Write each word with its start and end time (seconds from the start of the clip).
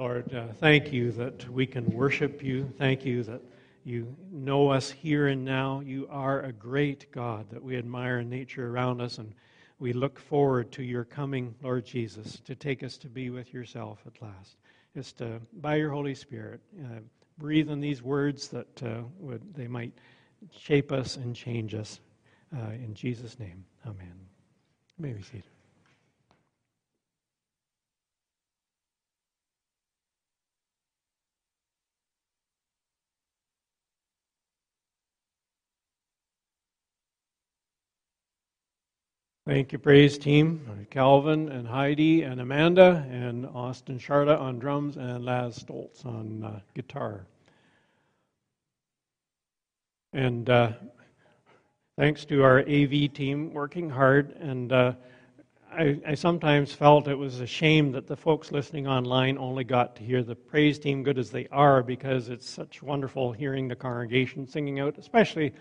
Lord, 0.00 0.34
uh, 0.34 0.46
thank 0.54 0.94
you 0.94 1.12
that 1.12 1.46
we 1.50 1.66
can 1.66 1.84
worship 1.90 2.42
you. 2.42 2.72
Thank 2.78 3.04
you 3.04 3.22
that 3.24 3.42
you 3.84 4.16
know 4.32 4.70
us 4.70 4.90
here 4.90 5.26
and 5.26 5.44
now. 5.44 5.80
You 5.80 6.08
are 6.10 6.40
a 6.40 6.54
great 6.54 7.12
God 7.12 7.50
that 7.50 7.62
we 7.62 7.76
admire 7.76 8.20
in 8.20 8.30
nature 8.30 8.70
around 8.70 9.02
us, 9.02 9.18
and 9.18 9.34
we 9.78 9.92
look 9.92 10.18
forward 10.18 10.72
to 10.72 10.82
your 10.82 11.04
coming, 11.04 11.54
Lord 11.62 11.84
Jesus, 11.84 12.40
to 12.46 12.54
take 12.54 12.82
us 12.82 12.96
to 12.96 13.10
be 13.10 13.28
with 13.28 13.52
yourself 13.52 13.98
at 14.06 14.22
last. 14.22 14.56
Just 14.94 15.20
uh, 15.20 15.38
by 15.60 15.74
your 15.74 15.90
Holy 15.90 16.14
Spirit, 16.14 16.62
uh, 16.82 17.00
breathe 17.36 17.68
in 17.68 17.78
these 17.78 18.02
words 18.02 18.48
that 18.48 18.82
uh, 18.82 19.02
would, 19.18 19.42
they 19.54 19.68
might 19.68 19.92
shape 20.58 20.92
us 20.92 21.16
and 21.18 21.36
change 21.36 21.74
us. 21.74 22.00
Uh, 22.56 22.70
in 22.70 22.94
Jesus' 22.94 23.38
name, 23.38 23.66
amen. 23.84 24.14
You 24.96 25.02
may 25.02 25.12
be 25.12 25.20
seated. 25.20 25.59
Thank 39.50 39.72
you, 39.72 39.80
praise 39.80 40.16
team. 40.16 40.86
Calvin 40.90 41.48
and 41.48 41.66
Heidi 41.66 42.22
and 42.22 42.40
Amanda 42.40 43.04
and 43.10 43.46
Austin 43.46 43.98
Charlotte 43.98 44.38
on 44.38 44.60
drums 44.60 44.96
and 44.96 45.24
Laz 45.24 45.58
Stoltz 45.58 46.06
on 46.06 46.44
uh, 46.44 46.60
guitar. 46.72 47.26
And 50.12 50.48
uh, 50.48 50.74
thanks 51.98 52.24
to 52.26 52.44
our 52.44 52.60
AV 52.60 53.12
team 53.12 53.52
working 53.52 53.90
hard. 53.90 54.36
And 54.38 54.72
uh, 54.72 54.92
I, 55.72 55.98
I, 56.06 56.14
sometimes 56.14 56.72
felt 56.72 57.08
it 57.08 57.18
was 57.18 57.40
a 57.40 57.46
shame 57.46 57.90
that 57.90 58.06
the 58.06 58.16
folks 58.16 58.52
listening 58.52 58.86
online 58.86 59.36
only 59.36 59.64
got 59.64 59.96
to 59.96 60.04
hear 60.04 60.22
the 60.22 60.36
praise 60.36 60.78
team 60.78 61.02
good 61.02 61.18
as 61.18 61.30
they 61.32 61.48
are 61.50 61.82
because 61.82 62.28
it's 62.28 62.48
such 62.48 62.84
wonderful 62.84 63.32
hearing 63.32 63.66
the 63.66 63.74
congregation 63.74 64.46
singing 64.46 64.78
out, 64.78 64.96
especially 64.96 65.52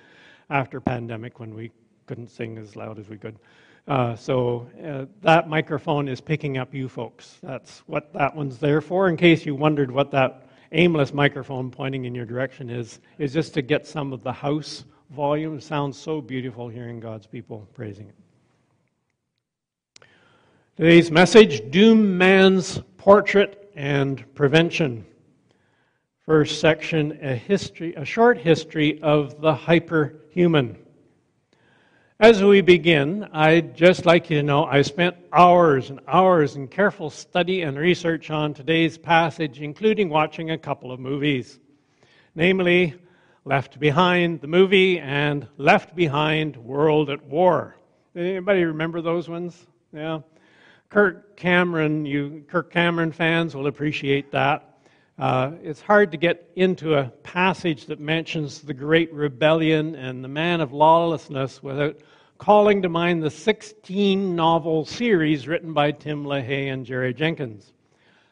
after 0.51 0.79
pandemic 0.79 1.39
when 1.39 1.55
we 1.55 1.71
couldn't 2.05 2.29
sing 2.29 2.59
as 2.59 2.75
loud 2.75 2.99
as 2.99 3.09
we 3.09 3.17
could. 3.17 3.39
Uh, 3.87 4.15
so 4.15 4.67
uh, 4.83 5.05
that 5.21 5.49
microphone 5.49 6.07
is 6.07 6.21
picking 6.21 6.57
up 6.57 6.73
you 6.73 6.87
folks. 6.87 7.37
That's 7.41 7.79
what 7.87 8.13
that 8.13 8.35
one's 8.35 8.57
there 8.59 8.81
for. 8.81 9.09
In 9.09 9.17
case 9.17 9.45
you 9.45 9.55
wondered 9.55 9.89
what 9.89 10.11
that 10.11 10.47
aimless 10.71 11.13
microphone 11.13 11.71
pointing 11.71 12.05
in 12.05 12.13
your 12.13 12.25
direction 12.25 12.69
is, 12.69 12.99
is 13.17 13.33
just 13.33 13.53
to 13.55 13.61
get 13.61 13.87
some 13.87 14.13
of 14.13 14.21
the 14.23 14.33
house 14.33 14.85
volume. 15.09 15.57
It 15.57 15.63
sounds 15.63 15.97
so 15.97 16.21
beautiful 16.21 16.69
hearing 16.69 16.99
God's 16.99 17.25
people 17.25 17.67
praising 17.73 18.09
it. 18.09 18.15
Today's 20.77 21.11
message 21.11 21.71
Doom 21.71 22.17
Man's 22.17 22.79
Portrait 22.97 23.71
and 23.75 24.23
Prevention. 24.35 25.05
First 26.25 26.61
section, 26.61 27.17
a 27.23 27.35
history, 27.35 27.95
a 27.95 28.05
short 28.05 28.37
history 28.37 29.01
of 29.01 29.41
the 29.41 29.53
hyperhuman. 29.53 30.75
As 32.21 32.43
we 32.43 32.59
begin, 32.59 33.29
I'd 33.31 33.77
just 33.77 34.05
like 34.05 34.29
you 34.29 34.35
to 34.35 34.43
know 34.43 34.65
I 34.65 34.81
spent 34.81 35.15
hours 35.31 35.89
and 35.89 36.01
hours 36.05 36.57
in 36.57 36.67
careful 36.67 37.09
study 37.09 37.61
and 37.61 37.77
research 37.77 38.29
on 38.29 38.53
today's 38.53 38.97
passage, 38.97 39.61
including 39.61 40.09
watching 40.09 40.51
a 40.51 40.57
couple 40.57 40.91
of 40.91 40.99
movies, 40.99 41.61
namely 42.35 42.93
Left 43.45 43.79
Behind, 43.79 44.41
the 44.41 44.47
movie, 44.47 44.99
and 44.99 45.47
Left 45.55 45.95
Behind, 45.95 46.57
World 46.57 47.09
at 47.09 47.23
War. 47.23 47.77
Anybody 48.13 48.65
remember 48.65 49.01
those 49.01 49.29
ones? 49.29 49.65
Yeah. 49.93 50.19
Kirk 50.89 51.37
Cameron, 51.37 52.05
you 52.05 52.43
Kirk 52.49 52.69
Cameron 52.69 53.13
fans 53.13 53.55
will 53.55 53.67
appreciate 53.67 54.29
that. 54.33 54.68
Uh, 55.19 55.51
it's 55.61 55.81
hard 55.81 56.11
to 56.11 56.17
get 56.17 56.49
into 56.55 56.93
a 56.93 57.03
passage 57.23 57.87
that 57.87 57.99
mentions 57.99 58.61
the 58.61 58.73
great 58.73 59.13
rebellion 59.13 59.93
and 59.95 60.23
the 60.23 60.29
man 60.29 60.61
of 60.61 60.71
lawlessness 60.71 61.61
without 61.61 61.97
calling 62.37 62.81
to 62.81 62.87
mind 62.87 63.21
the 63.21 63.29
16 63.29 64.33
novel 64.33 64.85
series 64.85 65.45
written 65.45 65.73
by 65.73 65.91
Tim 65.91 66.23
LaHaye 66.23 66.71
and 66.71 66.85
Jerry 66.85 67.13
Jenkins. 67.13 67.73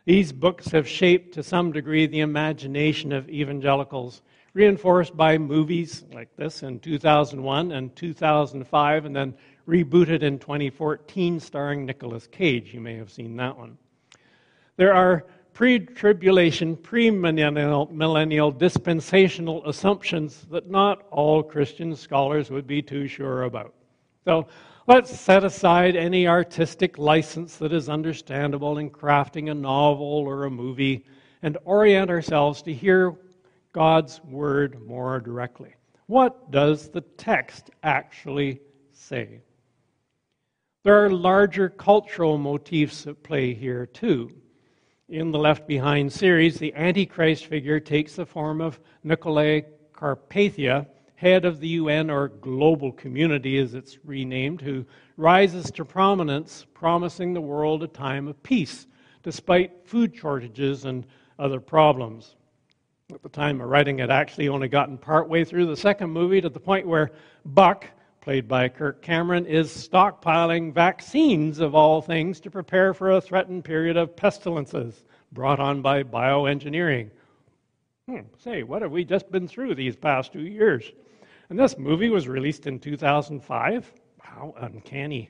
These 0.05 0.31
books 0.31 0.69
have 0.69 0.87
shaped 0.87 1.33
to 1.33 1.43
some 1.43 1.73
degree 1.73 2.07
the 2.07 2.21
imagination 2.21 3.11
of 3.11 3.29
evangelicals, 3.29 4.21
reinforced 4.53 5.17
by 5.17 5.37
movies 5.37 6.05
like 6.13 6.33
this 6.37 6.63
in 6.63 6.79
2001 6.79 7.73
and 7.73 7.93
2005, 7.97 9.03
and 9.03 9.13
then 9.13 9.33
rebooted 9.67 10.23
in 10.23 10.39
2014, 10.39 11.41
starring 11.41 11.85
Nicolas 11.85 12.27
Cage. 12.27 12.73
You 12.73 12.79
may 12.79 12.95
have 12.95 13.11
seen 13.11 13.35
that 13.35 13.57
one. 13.57 13.77
There 14.77 14.93
are 14.93 15.25
pre 15.57 15.79
tribulation, 15.79 16.75
pre-millennial 16.77 18.51
dispensational 18.51 19.67
assumptions 19.67 20.45
that 20.51 20.69
not 20.69 21.07
all 21.09 21.41
Christian 21.41 21.95
scholars 21.95 22.51
would 22.51 22.67
be 22.67 22.79
too 22.79 23.07
sure 23.07 23.41
about. 23.41 23.73
So 24.23 24.45
let's 24.85 25.19
set 25.19 25.43
aside 25.43 25.95
any 25.95 26.27
artistic 26.27 26.99
license 26.99 27.57
that 27.57 27.73
is 27.73 27.89
understandable 27.89 28.77
in 28.77 28.91
crafting 28.91 29.49
a 29.49 29.55
novel 29.55 30.05
or 30.05 30.45
a 30.45 30.51
movie 30.51 31.03
and 31.41 31.57
orient 31.65 32.11
ourselves 32.11 32.61
to 32.61 32.71
hear 32.71 33.15
God's 33.73 34.21
word 34.25 34.85
more 34.85 35.19
directly. 35.19 35.73
What 36.05 36.51
does 36.51 36.89
the 36.89 37.01
text 37.01 37.71
actually 37.81 38.61
say? 38.93 39.41
There 40.83 41.03
are 41.03 41.09
larger 41.09 41.67
cultural 41.67 42.37
motifs 42.37 43.07
at 43.07 43.23
play 43.23 43.55
here, 43.55 43.87
too. 43.87 44.29
In 45.09 45.31
the 45.31 45.39
Left 45.39 45.65
Behind 45.65 46.11
series, 46.11 46.59
the 46.59 46.73
Antichrist 46.75 47.45
figure 47.45 47.79
takes 47.79 48.15
the 48.15 48.25
form 48.25 48.59
of 48.59 48.77
Nicolae 49.05 49.63
Carpathia, 49.93 50.85
head 51.15 51.45
of 51.45 51.61
the 51.61 51.69
UN 51.69 52.09
or 52.09 52.27
global 52.27 52.91
community 52.91 53.57
as 53.57 53.73
it's 53.73 53.97
renamed, 54.03 54.59
who 54.59 54.85
rises 55.15 55.71
to 55.71 55.85
prominence, 55.85 56.65
promising 56.73 57.33
the 57.33 57.39
world 57.39 57.83
a 57.83 57.87
time 57.87 58.27
of 58.27 58.43
peace 58.43 58.85
despite 59.23 59.87
food 59.87 60.13
shortages 60.13 60.83
and 60.83 61.05
other 61.39 61.61
problems. 61.61 62.35
At 63.13 63.23
the 63.23 63.29
time 63.29 63.61
of 63.61 63.69
writing, 63.69 63.99
it 63.99 64.09
actually 64.09 64.49
only 64.49 64.67
gotten 64.67 64.97
partway 64.97 65.45
through 65.45 65.67
the 65.67 65.77
second 65.77 66.09
movie 66.09 66.41
to 66.41 66.49
the 66.49 66.59
point 66.59 66.85
where 66.85 67.11
Buck, 67.45 67.85
played 68.27 68.45
by 68.45 68.67
Kirk 68.67 69.01
Cameron, 69.01 69.45
is 69.45 69.69
stockpiling 69.69 70.73
vaccines 70.73 71.59
of 71.59 71.73
all 71.73 72.01
things 72.01 72.41
to 72.41 72.51
prepare 72.51 72.93
for 72.93 73.11
a 73.11 73.21
threatened 73.21 73.63
period 73.63 73.95
of 73.95 74.17
pestilences 74.17 75.05
brought 75.31 75.61
on 75.61 75.81
by 75.81 76.03
bioengineering. 76.03 77.09
Hmm, 78.05 78.23
say, 78.37 78.63
what 78.63 78.81
have 78.81 78.91
we 78.91 79.05
just 79.05 79.31
been 79.31 79.47
through 79.47 79.75
these 79.75 79.95
past 79.95 80.33
two 80.33 80.41
years? 80.41 80.91
And 81.49 81.57
this 81.57 81.77
movie 81.77 82.09
was 82.09 82.27
released 82.27 82.67
in 82.67 82.79
2005. 82.79 83.93
How 84.19 84.53
uncanny. 84.57 85.29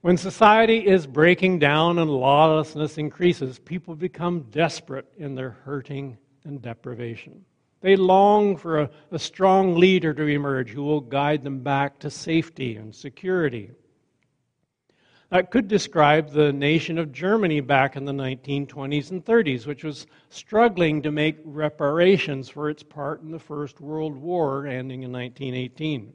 When 0.00 0.16
society 0.16 0.84
is 0.84 1.06
breaking 1.06 1.60
down 1.60 2.00
and 2.00 2.10
lawlessness 2.10 2.98
increases, 2.98 3.60
people 3.60 3.94
become 3.94 4.40
desperate 4.50 5.06
in 5.18 5.36
their 5.36 5.50
hurting 5.50 6.18
and 6.42 6.60
deprivation. 6.60 7.44
They 7.80 7.96
long 7.96 8.56
for 8.56 8.80
a, 8.80 8.90
a 9.10 9.18
strong 9.18 9.76
leader 9.76 10.12
to 10.12 10.26
emerge 10.26 10.70
who 10.70 10.82
will 10.82 11.00
guide 11.00 11.42
them 11.42 11.60
back 11.60 11.98
to 12.00 12.10
safety 12.10 12.76
and 12.76 12.94
security. 12.94 13.70
That 15.30 15.52
could 15.52 15.68
describe 15.68 16.30
the 16.30 16.52
nation 16.52 16.98
of 16.98 17.12
Germany 17.12 17.60
back 17.60 17.94
in 17.94 18.04
the 18.04 18.12
1920s 18.12 19.12
and 19.12 19.24
30s, 19.24 19.64
which 19.64 19.84
was 19.84 20.08
struggling 20.28 21.02
to 21.02 21.12
make 21.12 21.36
reparations 21.44 22.48
for 22.48 22.68
its 22.68 22.82
part 22.82 23.22
in 23.22 23.30
the 23.30 23.38
First 23.38 23.80
World 23.80 24.16
War 24.16 24.66
ending 24.66 25.04
in 25.04 25.12
1918. 25.12 26.12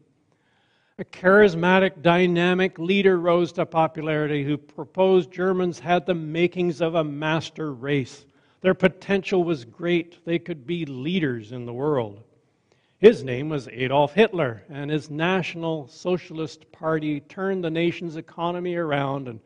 A 0.99 1.03
charismatic, 1.05 2.01
dynamic 2.01 2.77
leader 2.77 3.17
rose 3.17 3.53
to 3.53 3.65
popularity 3.65 4.43
who 4.43 4.57
proposed 4.57 5.31
Germans 5.31 5.79
had 5.79 6.05
the 6.05 6.13
makings 6.13 6.81
of 6.81 6.95
a 6.95 7.03
master 7.03 7.73
race. 7.73 8.25
Their 8.65 8.73
potential 8.73 9.43
was 9.43 9.63
great. 9.63 10.25
They 10.25 10.39
could 10.39 10.65
be 10.65 10.87
leaders 10.87 11.51
in 11.51 11.67
the 11.67 11.73
world. 11.73 12.23
His 12.97 13.23
name 13.23 13.47
was 13.47 13.67
Adolf 13.67 14.15
Hitler, 14.15 14.63
and 14.69 14.89
his 14.89 15.11
National 15.11 15.87
Socialist 15.87 16.71
Party 16.71 17.19
turned 17.19 17.63
the 17.63 17.69
nation's 17.69 18.15
economy 18.15 18.73
around 18.73 19.27
and 19.27 19.39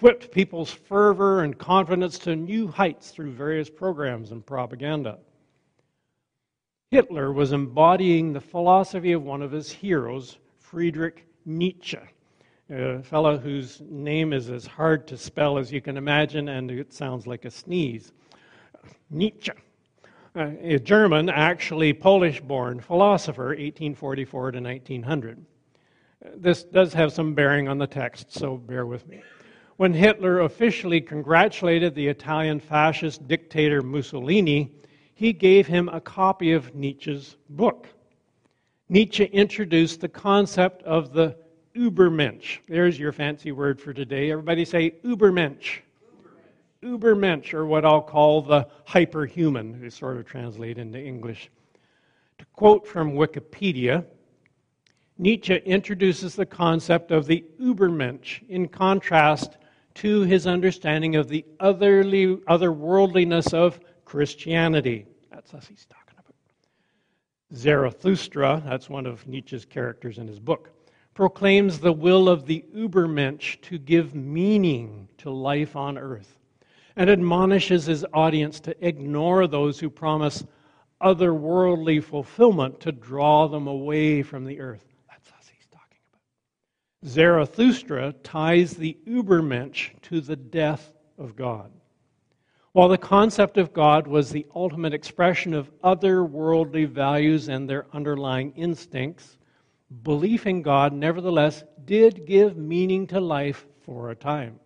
whipped 0.00 0.30
people's 0.30 0.70
fervor 0.70 1.42
and 1.42 1.56
confidence 1.56 2.18
to 2.18 2.36
new 2.36 2.68
heights 2.68 3.12
through 3.12 3.32
various 3.32 3.70
programs 3.70 4.30
and 4.30 4.44
propaganda. 4.44 5.20
Hitler 6.90 7.32
was 7.32 7.52
embodying 7.52 8.34
the 8.34 8.42
philosophy 8.42 9.12
of 9.12 9.22
one 9.22 9.40
of 9.40 9.52
his 9.52 9.72
heroes, 9.72 10.36
Friedrich 10.58 11.26
Nietzsche, 11.46 11.96
a 12.68 13.02
fellow 13.02 13.38
whose 13.38 13.80
name 13.88 14.34
is 14.34 14.50
as 14.50 14.66
hard 14.66 15.06
to 15.06 15.16
spell 15.16 15.56
as 15.56 15.72
you 15.72 15.80
can 15.80 15.96
imagine, 15.96 16.50
and 16.50 16.70
it 16.70 16.92
sounds 16.92 17.26
like 17.26 17.46
a 17.46 17.50
sneeze. 17.50 18.12
Nietzsche 19.10 19.52
uh, 20.36 20.50
a 20.60 20.78
German, 20.78 21.30
actually 21.30 21.94
Polish 21.94 22.40
born 22.42 22.78
philosopher, 22.78 23.48
1844 23.48 24.50
to 24.52 24.60
1900. 24.60 25.46
This 26.34 26.64
does 26.64 26.92
have 26.92 27.12
some 27.12 27.34
bearing 27.34 27.68
on 27.68 27.78
the 27.78 27.86
text, 27.86 28.32
so 28.32 28.56
bear 28.56 28.84
with 28.84 29.08
me. 29.08 29.22
When 29.76 29.94
Hitler 29.94 30.40
officially 30.40 31.00
congratulated 31.00 31.94
the 31.94 32.08
Italian 32.08 32.60
fascist 32.60 33.26
dictator 33.26 33.80
Mussolini, 33.80 34.72
he 35.14 35.32
gave 35.32 35.66
him 35.66 35.88
a 35.88 36.00
copy 36.00 36.52
of 36.52 36.74
Nietzsche's 36.74 37.36
book. 37.50 37.88
Nietzsche 38.88 39.24
introduced 39.24 40.00
the 40.00 40.08
concept 40.08 40.82
of 40.82 41.12
the 41.12 41.36
Übermensch. 41.74 42.58
There's 42.68 42.98
your 42.98 43.12
fancy 43.12 43.52
word 43.52 43.80
for 43.80 43.92
today. 43.92 44.30
Everybody 44.30 44.64
say 44.64 44.92
Übermensch. 45.04 45.80
Übermensch, 46.86 47.52
or 47.52 47.66
what 47.66 47.84
I'll 47.84 48.00
call 48.00 48.42
the 48.42 48.68
hyperhuman, 48.88 49.80
to 49.80 49.90
sort 49.90 50.16
of 50.16 50.24
translate 50.24 50.78
into 50.78 50.98
English. 50.98 51.50
To 52.38 52.44
quote 52.52 52.86
from 52.86 53.12
Wikipedia, 53.12 54.04
Nietzsche 55.18 55.56
introduces 55.64 56.36
the 56.36 56.46
concept 56.46 57.10
of 57.10 57.26
the 57.26 57.44
Übermensch 57.60 58.46
in 58.48 58.68
contrast 58.68 59.56
to 59.94 60.22
his 60.22 60.46
understanding 60.46 61.16
of 61.16 61.28
the 61.28 61.44
otherly, 61.58 62.36
otherworldliness 62.48 63.54
of 63.54 63.80
Christianity. 64.04 65.06
That's 65.30 65.54
us 65.54 65.66
he's 65.66 65.86
talking 65.86 66.18
about. 66.18 66.34
Zarathustra, 67.54 68.62
that's 68.64 68.90
one 68.90 69.06
of 69.06 69.26
Nietzsche's 69.26 69.64
characters 69.64 70.18
in 70.18 70.28
his 70.28 70.38
book, 70.38 70.70
proclaims 71.14 71.78
the 71.78 71.92
will 71.92 72.28
of 72.28 72.44
the 72.44 72.62
Übermensch 72.76 73.58
to 73.62 73.78
give 73.78 74.14
meaning 74.14 75.08
to 75.16 75.30
life 75.30 75.74
on 75.74 75.96
earth 75.96 76.36
and 76.96 77.10
admonishes 77.10 77.86
his 77.86 78.04
audience 78.12 78.58
to 78.60 78.86
ignore 78.86 79.46
those 79.46 79.78
who 79.78 79.90
promise 79.90 80.44
otherworldly 81.02 82.02
fulfillment 82.02 82.80
to 82.80 82.92
draw 82.92 83.46
them 83.46 83.66
away 83.66 84.22
from 84.22 84.44
the 84.44 84.58
earth. 84.60 84.84
That's 85.08 85.28
us 85.28 85.50
he's 85.54 85.66
talking 85.66 85.98
about. 86.10 87.10
Zarathustra 87.10 88.14
ties 88.22 88.74
the 88.74 88.96
Übermensch 89.06 89.90
to 90.02 90.20
the 90.22 90.36
death 90.36 90.94
of 91.18 91.36
God. 91.36 91.70
While 92.72 92.88
the 92.88 92.98
concept 92.98 93.56
of 93.56 93.72
God 93.72 94.06
was 94.06 94.30
the 94.30 94.46
ultimate 94.54 94.92
expression 94.92 95.54
of 95.54 95.70
otherworldly 95.82 96.88
values 96.88 97.48
and 97.48 97.68
their 97.68 97.86
underlying 97.92 98.52
instincts, 98.54 99.38
belief 100.02 100.46
in 100.46 100.62
God 100.62 100.92
nevertheless 100.92 101.64
did 101.84 102.26
give 102.26 102.56
meaning 102.56 103.06
to 103.08 103.20
life 103.20 103.66
for 103.82 104.10
a 104.10 104.16
time. 104.16 104.60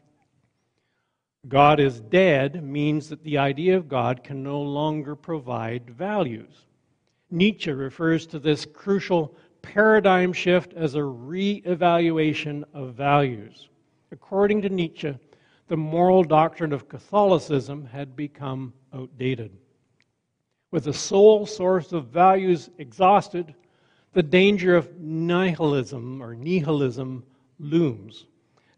God 1.48 1.80
is 1.80 2.00
dead 2.00 2.62
means 2.62 3.08
that 3.08 3.24
the 3.24 3.38
idea 3.38 3.76
of 3.76 3.88
God 3.88 4.22
can 4.22 4.42
no 4.42 4.60
longer 4.60 5.16
provide 5.16 5.90
values. 5.90 6.66
Nietzsche 7.30 7.72
refers 7.72 8.26
to 8.26 8.38
this 8.38 8.66
crucial 8.66 9.34
paradigm 9.62 10.32
shift 10.32 10.74
as 10.74 10.94
a 10.94 11.04
re 11.04 11.62
evaluation 11.64 12.64
of 12.74 12.94
values. 12.94 13.68
According 14.12 14.62
to 14.62 14.68
Nietzsche, 14.68 15.16
the 15.68 15.76
moral 15.76 16.24
doctrine 16.24 16.72
of 16.72 16.88
Catholicism 16.88 17.86
had 17.86 18.16
become 18.16 18.74
outdated. 18.92 19.56
With 20.72 20.84
the 20.84 20.92
sole 20.92 21.46
source 21.46 21.92
of 21.92 22.08
values 22.08 22.70
exhausted, 22.78 23.54
the 24.12 24.22
danger 24.22 24.76
of 24.76 24.98
nihilism 24.98 26.20
or 26.22 26.34
nihilism 26.34 27.24
looms. 27.58 28.26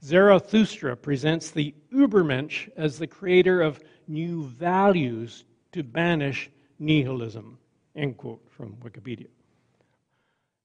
Zarathustra 0.05 0.97
presents 0.97 1.51
the 1.51 1.75
Übermensch 1.93 2.69
as 2.77 2.99
the 2.99 3.07
creator 3.07 3.63
of 3.63 3.81
new 4.09 4.45
values 4.45 5.45
to 5.73 5.83
banish 5.83 6.51
nihilism. 6.79 7.59
End 7.95 8.17
quote 8.17 8.43
from 8.51 8.75
Wikipedia. 8.77 9.29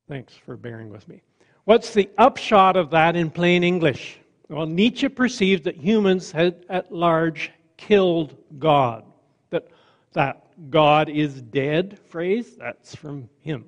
Thanks 0.07 0.33
for 0.33 0.57
bearing 0.57 0.89
with 0.89 1.07
me. 1.07 1.21
What's 1.65 1.93
the 1.93 2.09
upshot 2.17 2.77
of 2.77 2.89
that 2.91 3.15
in 3.15 3.29
plain 3.29 3.63
English? 3.63 4.19
Well, 4.49 4.65
Nietzsche 4.65 5.09
perceived 5.09 5.65
that 5.65 5.75
humans 5.75 6.31
had 6.31 6.65
at 6.69 6.91
large 6.91 7.51
killed 7.75 8.35
God. 8.57 9.03
That 9.49 9.67
that 10.13 10.47
God 10.69 11.09
is 11.09 11.41
dead 11.41 11.99
phrase, 12.09 12.55
that's 12.55 12.95
from 12.95 13.29
him. 13.41 13.65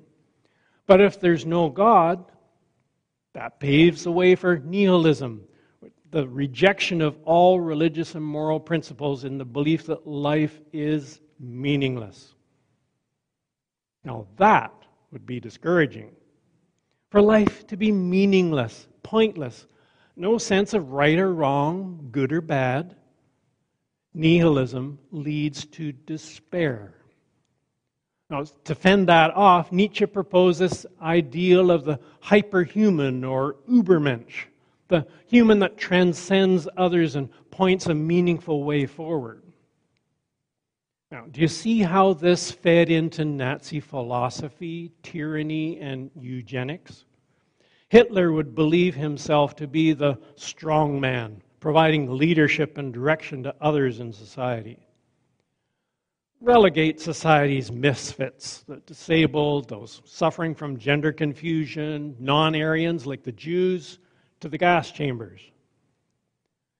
But 0.86 1.00
if 1.00 1.20
there's 1.20 1.46
no 1.46 1.68
God, 1.68 2.24
that 3.34 3.60
paves 3.60 4.02
the 4.02 4.10
way 4.10 4.34
for 4.34 4.58
nihilism, 4.58 5.42
the 6.10 6.26
rejection 6.28 7.00
of 7.00 7.18
all 7.24 7.60
religious 7.60 8.14
and 8.14 8.24
moral 8.24 8.58
principles 8.58 9.24
in 9.24 9.38
the 9.38 9.44
belief 9.44 9.86
that 9.86 10.06
life 10.06 10.60
is 10.72 11.20
meaningless. 11.38 12.34
Now, 14.04 14.26
that 14.36 14.72
would 15.12 15.26
be 15.26 15.40
discouraging 15.40 16.10
for 17.10 17.20
life 17.20 17.66
to 17.68 17.76
be 17.76 17.92
meaningless, 17.92 18.86
pointless, 19.02 19.66
no 20.16 20.38
sense 20.38 20.74
of 20.74 20.92
right 20.92 21.18
or 21.18 21.32
wrong, 21.32 22.08
good 22.10 22.32
or 22.32 22.40
bad. 22.40 22.96
Nihilism 24.14 24.98
leads 25.10 25.64
to 25.66 25.92
despair. 25.92 26.94
Now, 28.28 28.44
to 28.64 28.74
fend 28.74 29.08
that 29.08 29.32
off, 29.34 29.72
Nietzsche 29.72 30.06
proposed 30.06 30.60
this 30.60 30.86
ideal 31.00 31.70
of 31.70 31.84
the 31.84 31.98
hyperhuman 32.22 33.28
or 33.28 33.56
Übermensch, 33.68 34.46
the 34.90 35.06
human 35.26 35.60
that 35.60 35.78
transcends 35.78 36.68
others 36.76 37.16
and 37.16 37.30
points 37.50 37.86
a 37.86 37.94
meaningful 37.94 38.64
way 38.64 38.84
forward. 38.84 39.42
Now, 41.10 41.24
do 41.30 41.40
you 41.40 41.48
see 41.48 41.80
how 41.80 42.12
this 42.12 42.52
fed 42.52 42.90
into 42.90 43.24
Nazi 43.24 43.80
philosophy, 43.80 44.92
tyranny, 45.02 45.80
and 45.80 46.10
eugenics? 46.14 47.04
Hitler 47.88 48.30
would 48.30 48.54
believe 48.54 48.94
himself 48.94 49.56
to 49.56 49.66
be 49.66 49.92
the 49.92 50.18
strong 50.36 51.00
man, 51.00 51.42
providing 51.58 52.16
leadership 52.16 52.78
and 52.78 52.92
direction 52.94 53.42
to 53.42 53.54
others 53.60 53.98
in 53.98 54.12
society. 54.12 54.78
Relegate 56.40 57.00
society's 57.00 57.72
misfits, 57.72 58.62
the 58.68 58.76
disabled, 58.86 59.68
those 59.68 60.00
suffering 60.04 60.54
from 60.54 60.78
gender 60.78 61.12
confusion, 61.12 62.14
non 62.20 62.54
Aryans 62.54 63.04
like 63.04 63.24
the 63.24 63.32
Jews, 63.32 63.98
to 64.40 64.48
the 64.48 64.58
gas 64.58 64.90
chambers. 64.90 65.40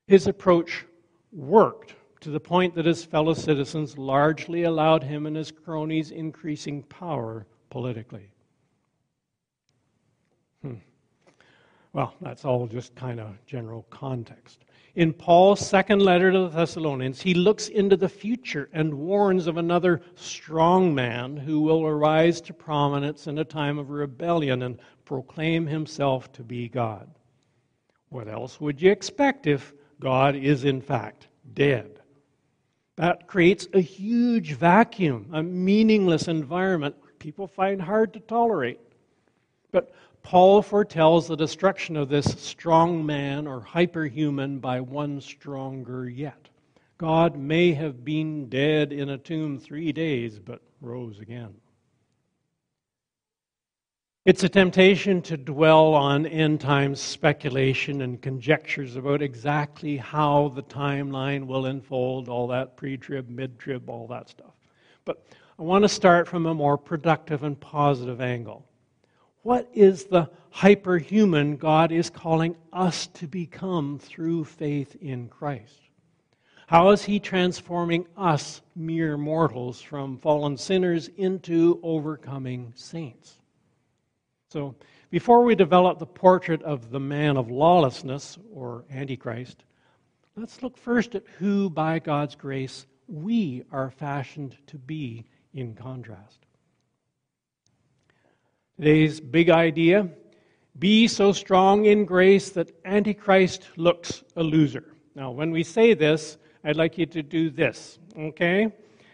His 0.06 0.26
approach 0.26 0.84
worked 1.32 1.94
to 2.20 2.30
the 2.30 2.40
point 2.40 2.74
that 2.74 2.84
his 2.84 3.04
fellow 3.04 3.34
citizens 3.34 3.96
largely 3.96 4.64
allowed 4.64 5.02
him 5.02 5.26
and 5.26 5.36
his 5.36 5.50
cronies 5.50 6.10
increasing 6.10 6.82
power 6.84 7.46
politically. 7.70 8.28
Hmm. 10.62 10.74
Well, 11.92 12.14
that's 12.20 12.44
all 12.44 12.66
just 12.66 12.94
kind 12.94 13.20
of 13.20 13.34
general 13.46 13.86
context. 13.90 14.64
In 14.96 15.12
Paul's 15.12 15.60
second 15.60 16.02
letter 16.02 16.32
to 16.32 16.40
the 16.40 16.48
Thessalonians, 16.48 17.22
he 17.22 17.32
looks 17.32 17.68
into 17.68 17.96
the 17.96 18.08
future 18.08 18.68
and 18.72 18.92
warns 18.92 19.46
of 19.46 19.56
another 19.56 20.02
strong 20.16 20.94
man 20.94 21.36
who 21.36 21.60
will 21.60 21.86
arise 21.86 22.40
to 22.42 22.52
prominence 22.52 23.28
in 23.28 23.38
a 23.38 23.44
time 23.44 23.78
of 23.78 23.90
rebellion 23.90 24.62
and 24.62 24.80
proclaim 25.04 25.66
himself 25.66 26.30
to 26.32 26.42
be 26.42 26.68
God. 26.68 27.08
What 28.10 28.28
else 28.28 28.60
would 28.60 28.82
you 28.82 28.90
expect 28.90 29.46
if 29.46 29.72
God 29.98 30.36
is 30.36 30.64
in 30.64 30.82
fact 30.82 31.28
dead? 31.54 32.00
That 32.96 33.26
creates 33.26 33.66
a 33.72 33.80
huge 33.80 34.52
vacuum, 34.52 35.30
a 35.32 35.42
meaningless 35.42 36.28
environment 36.28 36.96
people 37.20 37.46
find 37.46 37.80
hard 37.80 38.12
to 38.14 38.20
tolerate. 38.20 38.80
But 39.70 39.94
Paul 40.22 40.62
foretells 40.62 41.28
the 41.28 41.36
destruction 41.36 41.96
of 41.96 42.08
this 42.08 42.26
strong 42.40 43.06
man 43.06 43.46
or 43.46 43.60
hyperhuman 43.60 44.60
by 44.60 44.80
one 44.80 45.20
stronger 45.20 46.08
yet. 46.08 46.48
God 46.98 47.36
may 47.36 47.72
have 47.72 48.04
been 48.04 48.48
dead 48.48 48.92
in 48.92 49.10
a 49.10 49.18
tomb 49.18 49.58
three 49.58 49.92
days, 49.92 50.38
but 50.38 50.60
rose 50.80 51.20
again. 51.20 51.54
It's 54.30 54.44
a 54.44 54.48
temptation 54.48 55.22
to 55.22 55.36
dwell 55.36 55.92
on 55.92 56.24
end 56.24 56.60
times 56.60 57.00
speculation 57.00 58.02
and 58.02 58.22
conjectures 58.22 58.94
about 58.94 59.22
exactly 59.22 59.96
how 59.96 60.52
the 60.54 60.62
timeline 60.62 61.48
will 61.48 61.66
unfold, 61.66 62.28
all 62.28 62.46
that 62.46 62.76
pre 62.76 62.96
trib, 62.96 63.28
mid 63.28 63.58
trib, 63.58 63.90
all 63.90 64.06
that 64.06 64.28
stuff. 64.28 64.52
But 65.04 65.26
I 65.58 65.64
want 65.64 65.82
to 65.82 65.88
start 65.88 66.28
from 66.28 66.46
a 66.46 66.54
more 66.54 66.78
productive 66.78 67.42
and 67.42 67.58
positive 67.58 68.20
angle. 68.20 68.64
What 69.42 69.68
is 69.74 70.04
the 70.04 70.30
hyperhuman 70.54 71.58
God 71.58 71.90
is 71.90 72.08
calling 72.08 72.54
us 72.72 73.08
to 73.14 73.26
become 73.26 73.98
through 73.98 74.44
faith 74.44 74.94
in 75.00 75.26
Christ? 75.26 75.80
How 76.68 76.90
is 76.90 77.02
He 77.02 77.18
transforming 77.18 78.06
us, 78.16 78.62
mere 78.76 79.16
mortals, 79.16 79.82
from 79.82 80.18
fallen 80.18 80.56
sinners 80.56 81.08
into 81.16 81.80
overcoming 81.82 82.72
saints? 82.76 83.39
So, 84.52 84.74
before 85.10 85.44
we 85.44 85.54
develop 85.54 86.00
the 86.00 86.06
portrait 86.06 86.60
of 86.64 86.90
the 86.90 86.98
man 86.98 87.36
of 87.36 87.52
lawlessness, 87.52 88.36
or 88.52 88.84
Antichrist, 88.90 89.62
let's 90.34 90.60
look 90.60 90.76
first 90.76 91.14
at 91.14 91.22
who, 91.38 91.70
by 91.70 92.00
God's 92.00 92.34
grace, 92.34 92.86
we 93.06 93.62
are 93.70 93.92
fashioned 93.92 94.56
to 94.66 94.76
be 94.76 95.24
in 95.54 95.76
contrast. 95.76 96.46
Today's 98.76 99.20
big 99.20 99.50
idea 99.50 100.08
be 100.80 101.06
so 101.06 101.30
strong 101.30 101.84
in 101.84 102.04
grace 102.04 102.50
that 102.50 102.72
Antichrist 102.84 103.68
looks 103.76 104.24
a 104.34 104.42
loser. 104.42 104.94
Now, 105.14 105.30
when 105.30 105.52
we 105.52 105.62
say 105.62 105.94
this, 105.94 106.38
I'd 106.64 106.76
like 106.76 106.98
you 106.98 107.06
to 107.06 107.22
do 107.22 107.50
this, 107.50 108.00
okay? 108.18 108.72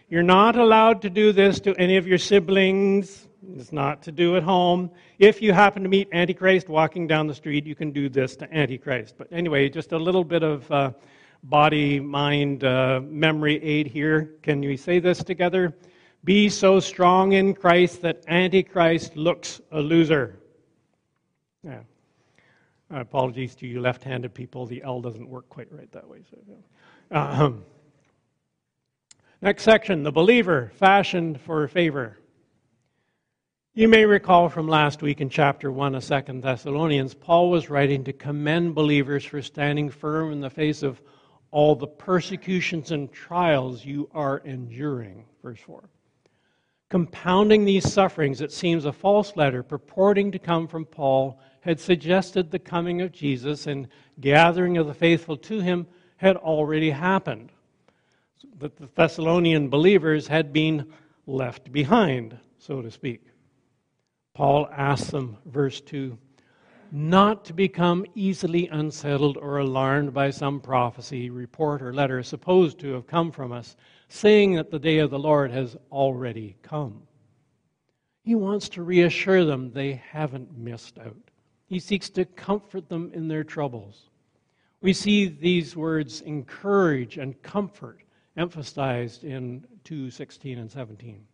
You're 0.09 0.23
not 0.23 0.57
allowed 0.57 1.03
to 1.03 1.11
do 1.11 1.33
this 1.33 1.61
to 1.61 1.75
any 1.75 1.99
of 1.99 2.07
your 2.07 2.19
siblings. 2.19 3.27
It's 3.55 3.73
not 3.73 4.03
to 4.03 4.13
do 4.13 4.37
at 4.37 4.43
home. 4.43 4.91
If 5.19 5.41
you 5.41 5.53
happen 5.53 5.83
to 5.83 5.89
meet 5.89 6.09
Antichrist 6.13 6.69
walking 6.69 7.07
down 7.07 7.27
the 7.27 7.35
street, 7.35 7.65
you 7.65 7.75
can 7.75 7.93
do 7.93 8.09
this 8.09 8.37
to 8.37 8.53
Antichrist. 8.53 9.15
But 9.17 9.29
anyway, 9.31 9.69
just 9.69 9.93
a 9.93 9.99
little 9.99 10.25
bit 10.25 10.43
of 10.43 10.71
uh, 10.71 10.91
body 11.45 12.01
mind 12.01 12.65
uh, 12.65 13.01
memory 13.05 13.63
aid 13.63 13.87
here. 13.87 14.35
Can 14.43 14.61
we 14.61 14.77
say 14.77 14.99
this 14.99 15.23
together? 15.23 15.75
Be 16.25 16.49
so 16.49 16.81
strong 16.81 17.33
in 17.33 17.55
Christ 17.55 18.03
that 18.03 18.25
Antichrist 18.27 19.17
looks 19.17 19.61
a 19.71 19.81
loser. 19.81 20.41
Yeah. 21.63 21.81
Uh, 22.93 23.01
apologies 23.01 23.55
to 23.57 23.67
you 23.67 23.81
left 23.81 24.03
handed 24.03 24.35
people. 24.35 24.67
The 24.67 24.83
L 24.83 25.01
doesn't 25.01 25.29
work 25.29 25.49
quite 25.49 25.73
right 25.73 25.91
that 25.93 26.09
way. 26.09 26.23
So, 26.31 26.39
yeah. 27.11 27.31
um, 27.31 27.65
next 29.41 29.63
section 29.63 30.03
the 30.03 30.13
believer 30.13 30.73
fashioned 30.77 31.41
for 31.41 31.67
favor. 31.69 32.19
You 33.79 33.89
may 33.89 34.07
recall 34.07 34.49
from 34.49 34.69
last 34.69 35.03
week 35.03 35.21
in 35.21 35.29
chapter 35.29 35.71
1 35.71 35.97
of 35.97 36.03
2 36.03 36.41
Thessalonians, 36.41 37.13
Paul 37.13 37.51
was 37.51 37.69
writing 37.69 38.05
to 38.05 38.13
commend 38.15 38.75
believers 38.75 39.23
for 39.23 39.43
standing 39.43 39.91
firm 39.91 40.33
in 40.33 40.41
the 40.41 40.49
face 40.49 40.83
of 40.83 41.03
all 41.51 41.75
the 41.75 41.87
persecutions 41.87 42.91
and 42.91 43.13
trials 43.13 43.85
you 43.85 44.09
are 44.15 44.39
enduring. 44.47 45.27
Verse 45.43 45.61
4. 45.61 45.91
Compounding 46.89 47.67
these 47.67 47.93
sufferings, 47.93 48.41
it 48.41 48.51
seems 48.51 48.87
a 48.87 48.93
false 48.95 49.37
letter 49.37 49.63
purporting 49.63 50.33
to 50.33 50.39
come 50.39 50.67
from 50.67 50.87
Paul 50.87 51.39
had 51.61 51.79
suggested 51.79 52.51
the 52.51 52.59
coming 52.59 53.03
of 53.03 53.13
Jesus 53.13 53.67
and 53.67 53.89
gathering 54.21 54.79
of 54.79 54.87
the 54.87 54.95
faithful 54.95 55.37
to 55.37 55.61
him 55.61 55.87
had 56.17 56.39
already 56.39 56.89
happened. 56.89 57.53
That 58.59 58.79
the 58.79 58.89
Thessalonian 58.95 59.69
believers 59.69 60.29
had 60.29 60.51
been 60.51 60.95
left 61.27 61.71
behind, 61.71 62.39
so 62.59 62.81
to 62.81 62.91
speak. 62.91 63.23
Paul 64.37 64.69
asks 64.71 65.13
them, 65.13 65.39
verse 65.47 65.81
2, 65.81 66.19
not 66.93 67.47
to 67.47 67.55
become 67.55 68.05
easily 68.15 68.69
unsettled 68.69 69.39
or 69.39 69.61
alarmed 69.61 70.13
by 70.13 70.29
some 70.29 70.61
prophecy, 70.61 71.31
report, 71.31 71.81
or 71.81 71.95
letter 71.95 72.23
supposed 72.23 72.79
to 72.81 72.93
have 72.93 73.07
come 73.07 73.33
from 73.33 73.51
us, 73.51 73.79
saying 74.09 74.53
that 74.57 74.71
the 74.71 74.79
day 74.79 74.99
of 74.99 75.09
the 75.09 75.19
Lord 75.19 75.51
has 75.53 75.79
already 75.91 76.55
come. 76.61 77.01
He 78.25 78.35
wants 78.35 78.69
to 78.69 78.83
reassure 78.83 79.47
them 79.47 79.73
they 79.73 80.03
haven't 80.11 80.55
missed 80.55 80.99
out. 80.99 81.31
He 81.67 81.79
seeks 81.79 82.11
to 82.11 82.27
comfort 82.27 82.91
them 82.91 83.13
in 83.15 83.29
their 83.29 83.43
troubles. 83.43 84.11
We 84.83 84.93
see 84.93 85.29
these 85.29 85.75
words 85.75 86.21
encourage 86.21 87.17
and 87.17 87.41
comfort 87.41 88.03
emphasized 88.37 89.25
in 89.25 89.65
2 89.85 90.11
16 90.11 90.59
and 90.59 90.71
17. 90.71 91.27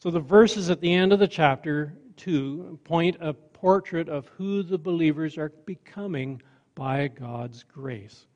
So 0.00 0.10
the 0.10 0.18
verses 0.18 0.70
at 0.70 0.80
the 0.80 0.92
end 0.92 1.12
of 1.12 1.18
the 1.18 1.28
chapter 1.28 1.92
2 2.16 2.80
point 2.84 3.18
a 3.20 3.34
portrait 3.34 4.08
of 4.08 4.28
who 4.28 4.62
the 4.62 4.78
believers 4.78 5.36
are 5.36 5.52
becoming 5.66 6.40
by 6.74 7.08
God's 7.08 7.64
grace. 7.64 8.26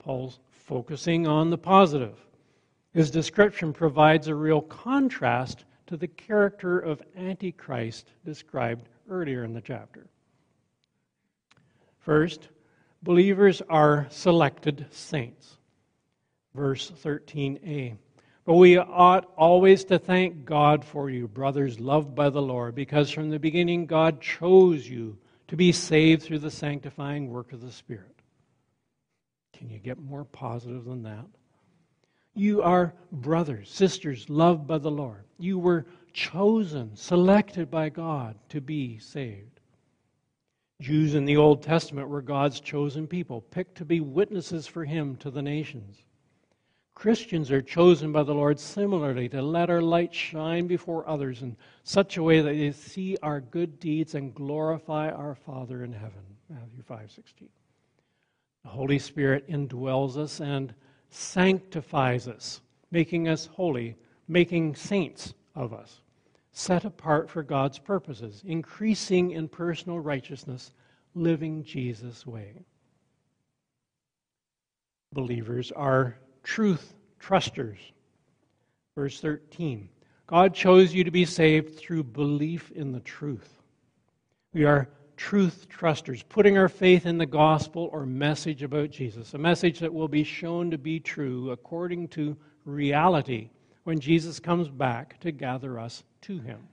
Paul's 0.00 0.40
focusing 0.50 1.28
on 1.28 1.48
the 1.48 1.58
positive. 1.58 2.18
His 2.92 3.08
description 3.12 3.72
provides 3.72 4.26
a 4.26 4.34
real 4.34 4.62
contrast 4.62 5.64
to 5.86 5.96
the 5.96 6.08
character 6.08 6.80
of 6.80 7.02
Antichrist 7.16 8.10
described 8.24 8.88
earlier 9.08 9.44
in 9.44 9.52
the 9.52 9.60
chapter. 9.60 10.08
First, 12.00 12.48
believers 13.04 13.62
are 13.68 14.08
selected 14.10 14.86
saints. 14.90 15.56
Verse 16.52 16.90
13a. 17.04 17.96
But 18.50 18.56
we 18.56 18.78
ought 18.78 19.32
always 19.36 19.84
to 19.84 19.98
thank 20.00 20.44
God 20.44 20.84
for 20.84 21.08
you, 21.08 21.28
brothers 21.28 21.78
loved 21.78 22.16
by 22.16 22.30
the 22.30 22.42
Lord, 22.42 22.74
because 22.74 23.08
from 23.08 23.30
the 23.30 23.38
beginning 23.38 23.86
God 23.86 24.20
chose 24.20 24.88
you 24.88 25.16
to 25.46 25.56
be 25.56 25.70
saved 25.70 26.24
through 26.24 26.40
the 26.40 26.50
sanctifying 26.50 27.30
work 27.30 27.52
of 27.52 27.60
the 27.60 27.70
Spirit. 27.70 28.22
Can 29.56 29.70
you 29.70 29.78
get 29.78 30.00
more 30.00 30.24
positive 30.24 30.84
than 30.84 31.04
that? 31.04 31.26
You 32.34 32.60
are 32.62 32.92
brothers, 33.12 33.70
sisters, 33.70 34.28
loved 34.28 34.66
by 34.66 34.78
the 34.78 34.90
Lord. 34.90 35.22
You 35.38 35.56
were 35.60 35.86
chosen, 36.12 36.96
selected 36.96 37.70
by 37.70 37.88
God 37.88 38.36
to 38.48 38.60
be 38.60 38.98
saved. 38.98 39.60
Jews 40.80 41.14
in 41.14 41.24
the 41.24 41.36
Old 41.36 41.62
Testament 41.62 42.08
were 42.08 42.20
God's 42.20 42.58
chosen 42.58 43.06
people, 43.06 43.42
picked 43.42 43.76
to 43.76 43.84
be 43.84 44.00
witnesses 44.00 44.66
for 44.66 44.84
Him 44.84 45.14
to 45.18 45.30
the 45.30 45.40
nations. 45.40 46.02
Christians 47.00 47.50
are 47.50 47.62
chosen 47.62 48.12
by 48.12 48.24
the 48.24 48.34
Lord 48.34 48.60
similarly 48.60 49.26
to 49.30 49.40
let 49.40 49.70
our 49.70 49.80
light 49.80 50.12
shine 50.12 50.66
before 50.66 51.08
others 51.08 51.40
in 51.40 51.56
such 51.82 52.18
a 52.18 52.22
way 52.22 52.42
that 52.42 52.52
they 52.52 52.72
see 52.72 53.16
our 53.22 53.40
good 53.40 53.80
deeds 53.80 54.14
and 54.14 54.34
glorify 54.34 55.08
our 55.08 55.34
Father 55.34 55.82
in 55.82 55.94
heaven. 55.94 56.36
Matthew 56.50 56.82
5:16. 56.82 57.48
The 58.64 58.68
Holy 58.68 58.98
Spirit 58.98 59.48
indwells 59.48 60.18
us 60.18 60.42
and 60.42 60.74
sanctifies 61.08 62.28
us, 62.28 62.60
making 62.90 63.28
us 63.28 63.46
holy, 63.46 63.96
making 64.28 64.74
saints 64.74 65.32
of 65.54 65.72
us 65.72 66.02
set 66.52 66.84
apart 66.84 67.30
for 67.30 67.42
God's 67.42 67.78
purposes, 67.78 68.42
increasing 68.44 69.30
in 69.30 69.48
personal 69.48 70.00
righteousness, 70.00 70.74
living 71.14 71.64
Jesus' 71.64 72.26
way. 72.26 72.66
Believers 75.14 75.72
are 75.72 76.18
truth 76.42 76.94
trusters. 77.18 77.78
Verse 78.94 79.20
13 79.20 79.88
God 80.26 80.54
chose 80.54 80.94
you 80.94 81.04
to 81.04 81.10
be 81.10 81.24
saved 81.24 81.76
through 81.76 82.04
belief 82.04 82.70
in 82.70 82.92
the 82.92 83.00
truth. 83.00 83.60
We 84.52 84.64
are 84.64 84.88
truth 85.16 85.68
trusters, 85.68 86.22
putting 86.22 86.56
our 86.56 86.68
faith 86.68 87.04
in 87.04 87.18
the 87.18 87.26
gospel 87.26 87.90
or 87.92 88.06
message 88.06 88.62
about 88.62 88.90
Jesus, 88.90 89.34
a 89.34 89.38
message 89.38 89.80
that 89.80 89.92
will 89.92 90.08
be 90.08 90.24
shown 90.24 90.70
to 90.70 90.78
be 90.78 90.98
true 90.98 91.50
according 91.50 92.08
to 92.08 92.36
reality 92.64 93.50
when 93.84 94.00
Jesus 94.00 94.40
comes 94.40 94.68
back 94.68 95.18
to 95.20 95.32
gather 95.32 95.78
us 95.78 96.04
to 96.22 96.38
him. 96.38 96.68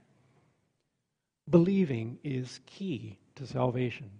Believing 1.50 2.18
is 2.22 2.60
key 2.64 3.18
to 3.34 3.46
salvation. 3.46 4.10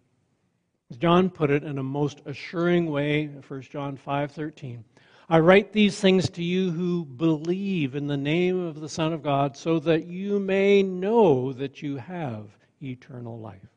As 0.90 0.96
John 0.96 1.30
put 1.30 1.50
it 1.50 1.64
in 1.64 1.78
a 1.78 1.82
most 1.82 2.22
assuring 2.24 2.90
way, 2.90 3.26
1 3.26 3.62
John 3.70 3.96
5:13, 3.96 4.84
I 5.30 5.40
write 5.40 5.72
these 5.74 6.00
things 6.00 6.30
to 6.30 6.42
you 6.42 6.70
who 6.70 7.04
believe 7.04 7.94
in 7.94 8.06
the 8.06 8.16
name 8.16 8.58
of 8.58 8.80
the 8.80 8.88
Son 8.88 9.12
of 9.12 9.22
God 9.22 9.58
so 9.58 9.78
that 9.80 10.06
you 10.06 10.38
may 10.38 10.82
know 10.82 11.52
that 11.52 11.82
you 11.82 11.96
have 11.96 12.46
eternal 12.82 13.38
life. 13.38 13.68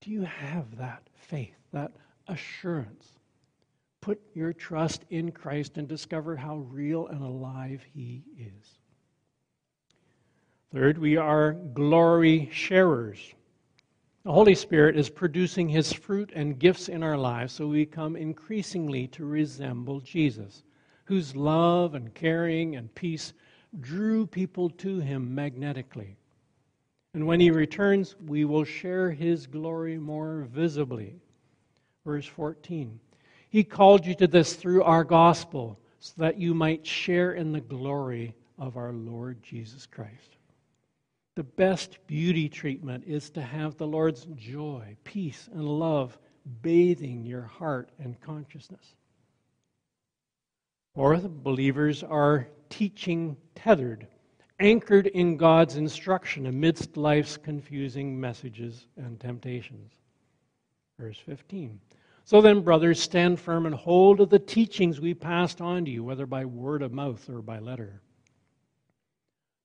Do 0.00 0.10
you 0.10 0.22
have 0.22 0.78
that 0.78 1.02
faith, 1.14 1.54
that 1.72 1.92
assurance? 2.26 3.08
Put 4.00 4.20
your 4.34 4.52
trust 4.52 5.04
in 5.10 5.30
Christ 5.30 5.78
and 5.78 5.86
discover 5.86 6.34
how 6.34 6.56
real 6.56 7.06
and 7.06 7.22
alive 7.22 7.82
He 7.94 8.24
is. 8.36 8.78
Third, 10.72 10.98
we 10.98 11.16
are 11.16 11.52
glory 11.52 12.50
sharers. 12.52 13.20
The 14.24 14.32
Holy 14.32 14.54
Spirit 14.54 14.96
is 14.96 15.10
producing 15.10 15.68
His 15.68 15.92
fruit 15.92 16.32
and 16.34 16.58
gifts 16.58 16.88
in 16.88 17.02
our 17.02 17.18
lives 17.18 17.52
so 17.52 17.66
we 17.66 17.84
come 17.84 18.16
increasingly 18.16 19.06
to 19.08 19.26
resemble 19.26 20.00
Jesus, 20.00 20.62
whose 21.04 21.36
love 21.36 21.94
and 21.94 22.14
caring 22.14 22.74
and 22.76 22.94
peace 22.94 23.34
drew 23.80 24.26
people 24.26 24.70
to 24.70 24.98
Him 25.00 25.34
magnetically. 25.34 26.16
And 27.12 27.26
when 27.26 27.38
He 27.38 27.50
returns, 27.50 28.16
we 28.26 28.46
will 28.46 28.64
share 28.64 29.10
His 29.10 29.46
glory 29.46 29.98
more 29.98 30.48
visibly. 30.50 31.16
Verse 32.06 32.26
14 32.26 32.98
He 33.50 33.62
called 33.62 34.06
you 34.06 34.14
to 34.14 34.26
this 34.26 34.54
through 34.54 34.84
our 34.84 35.04
gospel 35.04 35.78
so 36.00 36.14
that 36.16 36.38
you 36.38 36.54
might 36.54 36.86
share 36.86 37.32
in 37.32 37.52
the 37.52 37.60
glory 37.60 38.34
of 38.58 38.78
our 38.78 38.92
Lord 38.92 39.42
Jesus 39.42 39.84
Christ. 39.84 40.38
The 41.36 41.42
best 41.42 41.98
beauty 42.06 42.48
treatment 42.48 43.04
is 43.06 43.30
to 43.30 43.42
have 43.42 43.76
the 43.76 43.86
Lord's 43.86 44.26
joy, 44.36 44.96
peace, 45.02 45.48
and 45.52 45.64
love 45.64 46.16
bathing 46.62 47.24
your 47.24 47.42
heart 47.42 47.90
and 47.98 48.20
consciousness. 48.20 48.94
Fourth, 50.94 51.28
believers 51.28 52.04
are 52.04 52.46
teaching 52.70 53.36
tethered, 53.56 54.06
anchored 54.60 55.08
in 55.08 55.36
God's 55.36 55.76
instruction 55.76 56.46
amidst 56.46 56.96
life's 56.96 57.36
confusing 57.36 58.20
messages 58.20 58.86
and 58.96 59.18
temptations. 59.18 59.92
Verse 61.00 61.18
15. 61.18 61.80
So 62.24 62.40
then, 62.40 62.60
brothers, 62.60 63.00
stand 63.00 63.40
firm 63.40 63.66
and 63.66 63.74
hold 63.74 64.20
of 64.20 64.30
the 64.30 64.38
teachings 64.38 65.00
we 65.00 65.14
passed 65.14 65.60
on 65.60 65.84
to 65.84 65.90
you, 65.90 66.04
whether 66.04 66.26
by 66.26 66.44
word 66.44 66.82
of 66.82 66.92
mouth 66.92 67.28
or 67.28 67.42
by 67.42 67.58
letter. 67.58 68.00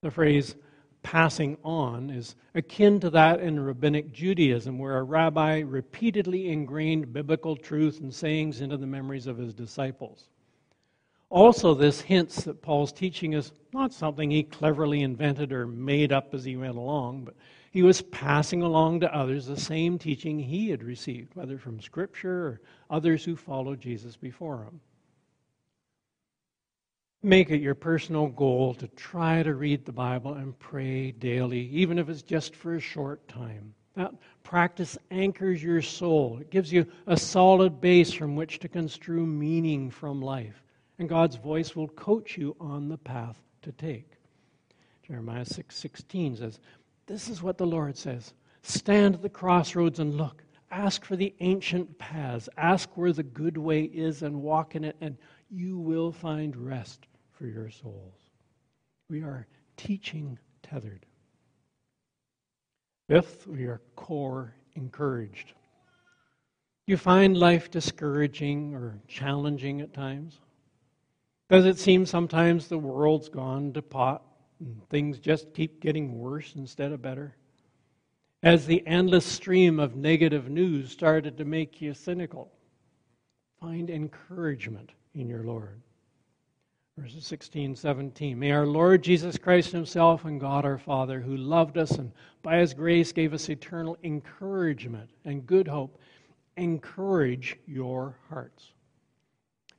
The 0.02 0.12
phrase, 0.12 0.56
passing 1.02 1.58
on 1.64 2.10
is 2.10 2.36
akin 2.56 3.00
to 3.00 3.10
that 3.10 3.40
in 3.40 3.60
rabbinic 3.60 4.12
Judaism, 4.12 4.78
where 4.78 4.98
a 4.98 5.04
rabbi 5.04 5.60
repeatedly 5.60 6.50
ingrained 6.50 7.14
biblical 7.14 7.56
truth 7.56 8.00
and 8.02 8.14
sayings 8.14 8.62
into 8.62 8.78
the 8.78 8.88
memories 8.88 9.28
of 9.28 9.38
his 9.38 9.54
disciples. 9.54 10.30
Also, 11.30 11.74
this 11.76 12.02
hints 12.02 12.44
that 12.44 12.62
Paul's 12.62 12.92
teaching 12.92 13.34
is 13.34 13.52
not 13.72 13.94
something 13.94 14.32
he 14.32 14.44
cleverly 14.44 15.02
invented 15.02 15.52
or 15.52 15.68
made 15.68 16.12
up 16.12 16.34
as 16.34 16.44
he 16.44 16.58
went 16.58 16.76
along, 16.76 17.24
but 17.24 17.36
he 17.72 17.84
was 17.84 18.02
passing 18.02 18.64
along 18.64 19.00
to 19.00 19.16
others 19.16 19.46
the 19.46 19.60
same 19.60 20.00
teaching 20.00 20.40
he 20.40 20.70
had 20.70 20.84
received, 20.84 21.36
whether 21.36 21.60
from 21.60 21.80
Scripture 21.80 22.48
or 22.48 22.62
others 22.90 23.24
who 23.24 23.36
followed 23.36 23.80
Jesus 23.80 24.16
before 24.16 24.64
him. 24.64 24.82
Make 27.22 27.50
it 27.52 27.62
your 27.62 27.76
personal 27.76 28.28
goal 28.28 28.74
to 28.76 28.88
try 28.90 29.44
to 29.44 29.54
read 29.56 29.86
the 29.86 29.92
Bible 29.92 30.36
and 30.36 30.58
pray 30.58 31.12
daily, 31.12 31.68
even 31.68 32.00
if 32.00 32.08
it's 32.08 32.22
just 32.22 32.56
for 32.56 32.76
a 32.76 32.80
short 32.80 33.28
time. 33.28 33.74
That 33.96 34.14
practice 34.44 34.98
anchors 35.12 35.62
your 35.62 35.82
soul. 35.82 36.38
It 36.40 36.50
gives 36.50 36.72
you 36.72 36.86
a 37.08 37.18
solid 37.18 37.82
base 37.82 38.14
from 38.14 38.36
which 38.36 38.60
to 38.60 38.70
construe 38.70 39.26
meaning 39.26 39.90
from 39.90 40.22
life 40.22 40.64
and 41.00 41.08
God's 41.08 41.38
voice 41.38 41.76
will 41.76 41.88
coach 41.88 42.38
you 42.38 42.56
on 42.60 42.90
the 42.90 42.98
path 42.98 43.42
to 43.62 43.72
take. 43.72 44.12
Jeremiah 45.08 45.46
6 45.46 45.76
16 45.76 46.38
says, 46.38 46.60
This 47.08 47.30
is 47.30 47.42
what 47.42 47.58
the 47.58 47.66
Lord 47.66 47.98
says 47.98 48.34
Stand 48.62 49.16
at 49.16 49.22
the 49.22 49.30
crossroads 49.30 50.00
and 50.00 50.16
look. 50.16 50.44
Ask 50.72 51.04
for 51.04 51.16
the 51.16 51.34
ancient 51.40 51.98
paths. 51.98 52.48
Ask 52.56 52.96
where 52.96 53.14
the 53.14 53.24
good 53.24 53.58
way 53.58 53.84
is 53.84 54.22
and 54.22 54.44
walk 54.44 54.76
in 54.76 54.84
it, 54.84 54.98
and 55.02 55.18
you 55.50 55.78
will 55.78 56.12
find 56.12 56.56
rest 56.56 57.08
for 57.32 57.48
your 57.48 57.70
souls. 57.70 58.30
We 59.10 59.22
are 59.22 59.48
teaching 59.78 60.38
tethered. 60.62 61.06
Fifth, 63.08 63.48
we 63.48 63.66
are 63.66 63.82
core 63.96 64.54
encouraged. 64.76 65.54
You 66.86 66.98
find 66.98 67.38
life 67.38 67.72
discouraging 67.72 68.76
or 68.76 69.00
challenging 69.08 69.82
at 69.82 69.94
times? 69.94 70.40
Does 71.50 71.66
it 71.66 71.80
seem 71.80 72.06
sometimes 72.06 72.68
the 72.68 72.78
world's 72.78 73.30
gone 73.30 73.74
to 73.74 73.82
pot 73.82 74.24
and 74.60 74.88
things 74.90 75.18
just 75.18 75.54
keep 75.54 75.82
getting 75.82 76.20
worse 76.20 76.54
instead 76.56 76.92
of 76.92 77.02
better? 77.02 77.36
As 78.44 78.66
the 78.66 78.86
endless 78.86 79.26
stream 79.26 79.80
of 79.80 79.96
negative 79.96 80.50
news 80.50 80.92
started 80.92 81.38
to 81.38 81.46
make 81.46 81.82
you 81.82 81.94
cynical, 81.94 82.52
find 83.60 83.90
encouragement 83.90 84.92
in 85.20 85.28
your 85.28 85.44
Lord. 85.44 85.82
Verses 86.98 87.26
16, 87.26 87.76
17. 87.76 88.38
May 88.38 88.52
our 88.52 88.66
Lord 88.66 89.04
Jesus 89.04 89.38
Christ 89.38 89.72
Himself 89.72 90.26
and 90.26 90.40
God 90.40 90.66
our 90.66 90.78
Father, 90.78 91.20
who 91.20 91.38
loved 91.38 91.78
us 91.78 91.92
and 91.92 92.12
by 92.42 92.58
His 92.58 92.74
grace 92.74 93.12
gave 93.12 93.34
us 93.34 93.50
eternal 93.50 93.98
encouragement 94.04 95.10
and 95.26 95.46
good 95.46 95.68
hope, 95.68 96.00
encourage 96.58 97.58
your 97.68 98.18
hearts. 98.30 98.72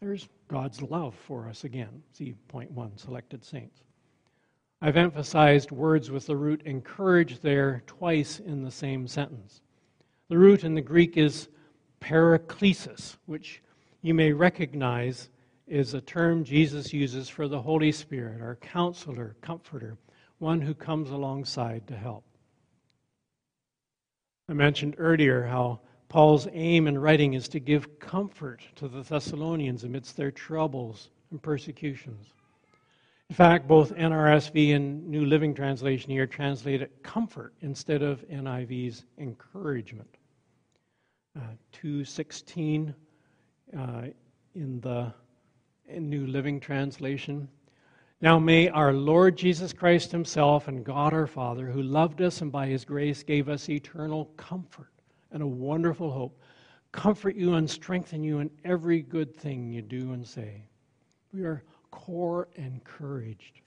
There's 0.00 0.28
God's 0.48 0.80
love 0.80 1.14
for 1.14 1.48
us 1.48 1.64
again. 1.64 2.02
See 2.12 2.34
point 2.48 2.70
one 2.70 2.96
selected 2.96 3.44
saints. 3.44 3.82
I've 4.80 4.96
emphasized 4.96 5.72
words 5.72 6.10
with 6.10 6.26
the 6.26 6.36
root 6.36 6.62
encourage 6.64 7.40
there 7.40 7.82
twice 7.86 8.40
in 8.40 8.62
the 8.62 8.70
same 8.70 9.06
sentence. 9.06 9.60
The 10.28 10.38
root 10.38 10.64
in 10.64 10.74
the 10.74 10.80
Greek 10.80 11.18
is 11.18 11.48
paraklesis, 12.00 13.18
which 13.26 13.62
you 14.02 14.14
may 14.14 14.32
recognize 14.32 15.28
is 15.66 15.94
a 15.94 16.00
term 16.00 16.42
Jesus 16.44 16.92
uses 16.92 17.28
for 17.28 17.46
the 17.46 17.60
Holy 17.60 17.92
Spirit, 17.92 18.40
our 18.40 18.56
counselor, 18.56 19.36
comforter, 19.40 19.96
one 20.38 20.60
who 20.60 20.74
comes 20.74 21.10
alongside 21.10 21.86
to 21.86 21.96
help. 21.96 22.24
I 24.48 24.52
mentioned 24.52 24.96
earlier 24.98 25.44
how 25.44 25.80
Paul's 26.08 26.48
aim 26.52 26.88
in 26.88 26.98
writing 26.98 27.34
is 27.34 27.46
to 27.48 27.60
give 27.60 28.00
comfort 28.00 28.62
to 28.76 28.88
the 28.88 29.02
Thessalonians 29.02 29.84
amidst 29.84 30.16
their 30.16 30.32
troubles 30.32 31.10
and 31.30 31.40
persecutions. 31.40 32.26
In 33.28 33.36
fact, 33.36 33.68
both 33.68 33.94
NRSV 33.94 34.74
and 34.74 35.06
New 35.06 35.24
Living 35.24 35.54
Translation 35.54 36.10
here 36.10 36.26
translate 36.26 36.82
it 36.82 37.04
comfort 37.04 37.54
instead 37.60 38.02
of 38.02 38.28
NIV's 38.28 39.04
encouragement. 39.18 40.16
Uh, 41.36 41.42
216 41.70 42.92
uh, 43.76 44.02
in 44.54 44.80
the 44.80 45.12
in 45.88 46.08
New 46.08 46.26
Living 46.26 46.60
Translation. 46.60 47.48
Now 48.20 48.38
may 48.38 48.68
our 48.68 48.92
Lord 48.92 49.36
Jesus 49.36 49.72
Christ 49.72 50.12
Himself 50.12 50.68
and 50.68 50.84
God 50.84 51.12
our 51.12 51.26
Father, 51.26 51.66
who 51.66 51.82
loved 51.82 52.20
us 52.22 52.42
and 52.42 52.52
by 52.52 52.66
His 52.66 52.84
grace 52.84 53.22
gave 53.22 53.48
us 53.48 53.68
eternal 53.68 54.26
comfort 54.36 54.92
and 55.32 55.42
a 55.42 55.46
wonderful 55.46 56.10
hope, 56.10 56.38
comfort 56.92 57.34
you 57.34 57.54
and 57.54 57.68
strengthen 57.68 58.22
you 58.22 58.40
in 58.40 58.50
every 58.64 59.00
good 59.00 59.34
thing 59.34 59.72
you 59.72 59.82
do 59.82 60.12
and 60.12 60.26
say. 60.26 60.64
We 61.32 61.42
are 61.44 61.64
core 61.90 62.48
encouraged. 62.56 63.60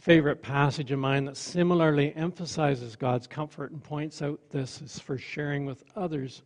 Favorite 0.00 0.42
passage 0.42 0.90
of 0.90 0.98
mine 0.98 1.24
that 1.26 1.36
similarly 1.36 2.14
emphasizes 2.16 2.96
God's 2.96 3.26
comfort 3.26 3.70
and 3.70 3.82
points 3.82 4.22
out 4.22 4.40
this 4.50 4.82
is 4.82 4.98
for 4.98 5.16
sharing 5.16 5.66
with 5.66 5.84
others 5.94 6.42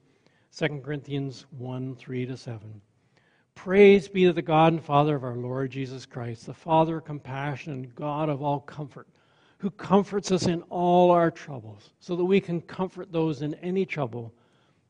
2 0.56 0.80
Corinthians 0.84 1.46
1 1.56 1.96
3 1.96 2.26
to 2.26 2.36
7. 2.36 2.80
Praise 3.54 4.08
be 4.08 4.24
to 4.24 4.32
the 4.32 4.42
God 4.42 4.72
and 4.72 4.84
Father 4.84 5.16
of 5.16 5.24
our 5.24 5.36
Lord 5.36 5.70
Jesus 5.70 6.06
Christ, 6.06 6.46
the 6.46 6.54
Father 6.54 6.98
of 6.98 7.04
compassion 7.04 7.72
and 7.72 7.94
God 7.94 8.28
of 8.28 8.42
all 8.42 8.60
comfort 8.60 9.08
who 9.58 9.70
comforts 9.70 10.30
us 10.30 10.46
in 10.46 10.62
all 10.70 11.10
our 11.10 11.30
troubles, 11.30 11.90
so 11.98 12.14
that 12.16 12.24
we 12.24 12.40
can 12.40 12.60
comfort 12.60 13.12
those 13.12 13.42
in 13.42 13.54
any 13.54 13.84
trouble 13.84 14.32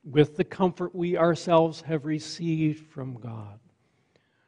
with 0.05 0.37
the 0.37 0.44
comfort 0.44 0.94
we 0.94 1.16
ourselves 1.16 1.81
have 1.81 2.05
received 2.05 2.87
from 2.87 3.14
God. 3.14 3.59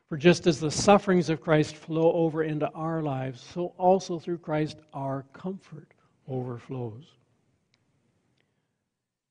For 0.08 0.16
just 0.16 0.46
as 0.46 0.60
the 0.60 0.70
sufferings 0.70 1.30
of 1.30 1.40
Christ 1.40 1.74
flow 1.74 2.12
over 2.12 2.42
into 2.42 2.68
our 2.70 3.02
lives, 3.02 3.40
so 3.40 3.72
also 3.78 4.18
through 4.18 4.38
Christ 4.38 4.78
our 4.92 5.24
comfort 5.32 5.88
overflows. 6.28 7.04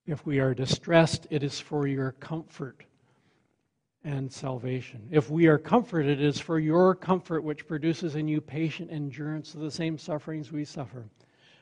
If 0.09 0.25
we 0.25 0.39
are 0.39 0.55
distressed, 0.55 1.27
it 1.29 1.43
is 1.43 1.59
for 1.59 1.85
your 1.85 2.13
comfort 2.13 2.83
and 4.03 4.33
salvation. 4.33 5.07
If 5.11 5.29
we 5.29 5.45
are 5.45 5.59
comforted, 5.59 6.19
it 6.19 6.25
is 6.25 6.39
for 6.39 6.57
your 6.57 6.95
comfort 6.95 7.43
which 7.43 7.67
produces 7.67 8.15
in 8.15 8.27
you 8.27 8.41
patient 8.41 8.91
endurance 8.91 9.53
of 9.53 9.61
the 9.61 9.69
same 9.69 9.99
sufferings 9.99 10.51
we 10.51 10.65
suffer. 10.65 11.05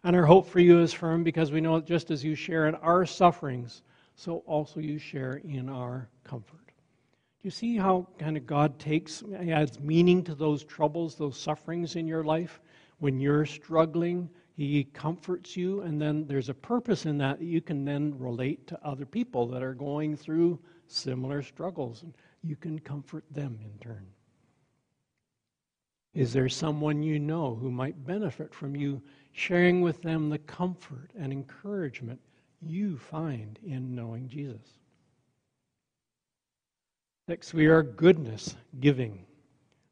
And 0.05 0.15
our 0.15 0.25
hope 0.25 0.47
for 0.47 0.61
you 0.61 0.79
is 0.79 0.93
firm 0.93 1.25
because 1.25 1.51
we 1.51 1.59
know 1.59 1.75
that 1.75 1.85
just 1.85 2.09
as 2.09 2.23
you 2.23 2.35
share 2.35 2.69
in 2.69 2.75
our 2.75 3.05
sufferings, 3.05 3.81
so 4.15 4.43
also 4.45 4.79
you 4.79 4.97
share 4.97 5.41
in 5.43 5.67
our 5.67 6.07
comfort. 6.23 6.67
Do 6.67 7.43
you 7.43 7.51
see 7.51 7.75
how 7.75 8.07
kind 8.17 8.37
of 8.37 8.47
God 8.47 8.79
takes, 8.79 9.23
adds 9.37 9.77
meaning 9.81 10.23
to 10.23 10.35
those 10.35 10.63
troubles, 10.63 11.15
those 11.15 11.37
sufferings 11.37 11.97
in 11.97 12.07
your 12.07 12.23
life? 12.23 12.61
When 12.99 13.19
you're 13.19 13.45
struggling, 13.45 14.29
He 14.57 14.85
comforts 14.85 15.55
you, 15.55 15.81
and 15.81 16.01
then 16.01 16.25
there's 16.25 16.49
a 16.49 16.53
purpose 16.53 17.05
in 17.05 17.19
that 17.19 17.37
that 17.37 17.45
you 17.45 17.61
can 17.61 17.85
then 17.85 18.17
relate 18.17 18.65
to 18.67 18.83
other 18.83 19.05
people 19.05 19.45
that 19.49 19.61
are 19.61 19.75
going 19.75 20.17
through 20.17 20.57
similar 20.87 21.43
struggles 21.43 22.01
and 22.01 22.13
you 22.41 22.55
can 22.55 22.79
comfort 22.79 23.23
them 23.29 23.59
in 23.63 23.77
turn. 23.79 24.07
Is 26.15 26.33
there 26.33 26.49
someone 26.49 27.03
you 27.03 27.19
know 27.19 27.53
who 27.53 27.69
might 27.69 28.03
benefit 28.07 28.51
from 28.51 28.75
you 28.75 28.99
sharing 29.33 29.81
with 29.81 30.01
them 30.01 30.29
the 30.29 30.39
comfort 30.39 31.11
and 31.15 31.31
encouragement 31.31 32.19
you 32.59 32.97
find 32.97 33.59
in 33.63 33.93
knowing 33.93 34.27
Jesus? 34.27 34.79
Next, 37.27 37.53
we 37.53 37.67
are 37.67 37.83
goodness 37.83 38.55
giving. 38.79 39.23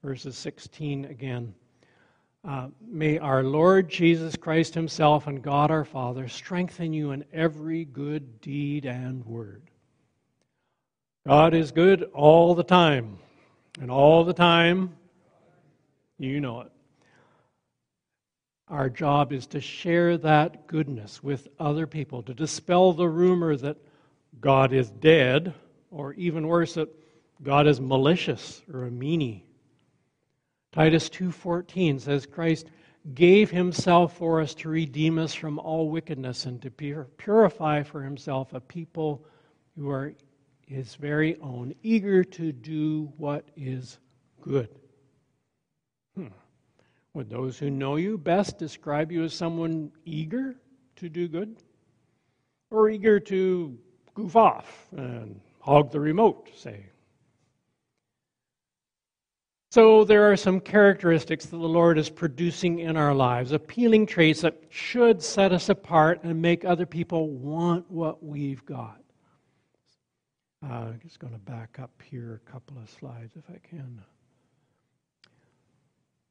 Verses 0.02 0.36
16 0.38 1.06
again. 1.06 1.54
Uh, 2.48 2.68
may 2.88 3.18
our 3.18 3.44
Lord 3.44 3.90
Jesus 3.90 4.36
Christ 4.36 4.76
Himself 4.76 5.26
and 5.26 5.42
God 5.42 5.72
our 5.72 5.86
Father 5.86 6.28
strengthen 6.28 6.94
you 6.94 7.12
in 7.12 7.26
every 7.34 7.86
good 7.86 8.40
deed 8.40 8.86
and 8.86 9.26
word 9.26 9.64
God 11.26 11.56
is 11.56 11.72
good 11.72 12.04
all 12.14 12.54
the 12.54 12.64
time. 12.64 13.18
And 13.82 13.90
all 13.90 14.24
the 14.24 14.34
time, 14.34 14.96
you 16.18 16.40
know 16.40 16.62
it. 16.62 16.72
Our 18.68 18.90
job 18.90 19.34
is 19.34 19.48
to 19.48 19.60
share 19.60 20.18
that 20.20 20.68
goodness 20.68 21.24
with 21.24 21.48
other 21.60 21.88
people, 21.88 22.24
to 22.24 22.34
dispel 22.34 22.94
the 22.94 23.10
rumor 23.10 23.56
that 23.58 23.78
God 24.40 24.72
is 24.72 24.90
dead, 24.92 25.54
or 25.92 26.14
even 26.14 26.48
worse, 26.48 26.76
that 26.76 26.90
God 27.44 27.68
is 27.68 27.82
malicious 27.82 28.62
or 28.72 28.86
a 28.86 28.92
meanie. 28.92 29.42
Titus 30.76 31.10
2:14 31.10 32.02
says 32.02 32.26
Christ 32.26 32.70
gave 33.14 33.50
himself 33.50 34.18
for 34.18 34.42
us 34.42 34.54
to 34.56 34.68
redeem 34.68 35.18
us 35.18 35.34
from 35.34 35.58
all 35.58 35.90
wickedness 35.90 36.46
and 36.46 36.62
to 36.62 36.70
purify 36.70 37.82
for 37.82 38.04
himself 38.04 38.54
a 38.54 38.60
people 38.60 39.26
who 39.78 39.90
are 39.90 40.14
his 40.68 40.96
very 40.96 41.40
own, 41.40 41.74
eager 41.82 42.26
to 42.26 42.52
do 42.52 43.14
what 43.16 43.48
is 43.56 44.00
good. 44.42 44.68
Hmm. 46.14 46.28
Would 47.14 47.30
those 47.30 47.58
who 47.58 47.70
know 47.70 47.96
you 47.96 48.18
best 48.18 48.58
describe 48.58 49.14
you 49.14 49.24
as 49.24 49.34
someone 49.34 49.94
eager 50.04 50.58
to 50.98 51.08
do 51.08 51.30
good? 51.30 51.56
Or 52.70 52.90
eager 52.90 53.22
to 53.22 53.78
goof 54.14 54.36
off 54.36 54.90
and 54.92 55.40
hog 55.62 55.92
the 55.92 56.02
remote, 56.02 56.50
say? 56.54 56.88
So, 59.76 60.06
there 60.06 60.32
are 60.32 60.38
some 60.38 60.62
characteristics 60.62 61.48
that 61.48 61.58
the 61.58 61.68
Lord 61.68 61.98
is 61.98 62.10
producing 62.10 62.80
in 62.80 62.96
our 62.96 63.14
lives, 63.14 63.52
appealing 63.52 64.06
traits 64.06 64.40
that 64.40 64.58
should 64.70 65.22
set 65.22 65.52
us 65.52 65.68
apart 65.68 66.24
and 66.24 66.42
make 66.42 66.64
other 66.64 66.86
people 66.86 67.28
want 67.28 67.92
what 67.92 68.24
we've 68.24 68.66
got. 68.66 69.02
Uh, 70.64 70.76
I'm 70.76 71.00
just 71.04 71.20
going 71.20 71.34
to 71.34 71.40
back 71.40 71.78
up 71.78 71.92
here 72.02 72.42
a 72.48 72.50
couple 72.50 72.78
of 72.78 72.90
slides 72.90 73.36
if 73.36 73.44
I 73.54 73.58
can. 73.68 74.02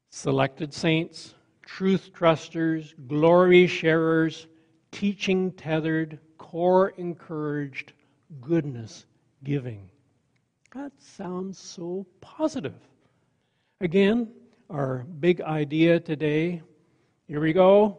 Selected 0.09 0.73
saints, 0.73 1.35
truth 1.61 2.15
trusters, 2.15 2.95
glory 3.09 3.67
sharers, 3.67 4.47
teaching 4.91 5.53
tethered, 5.53 6.19
core 6.39 6.95
encouraged, 6.97 7.93
goodness 8.41 9.05
giving. 9.43 9.91
That 10.75 10.93
sounds 10.99 11.59
so 11.59 12.07
positive. 12.23 12.81
Again, 13.81 14.29
our 14.71 15.05
big 15.21 15.41
idea 15.41 16.01
today 16.01 16.63
here 17.27 17.41
we 17.41 17.55
go. 17.55 17.97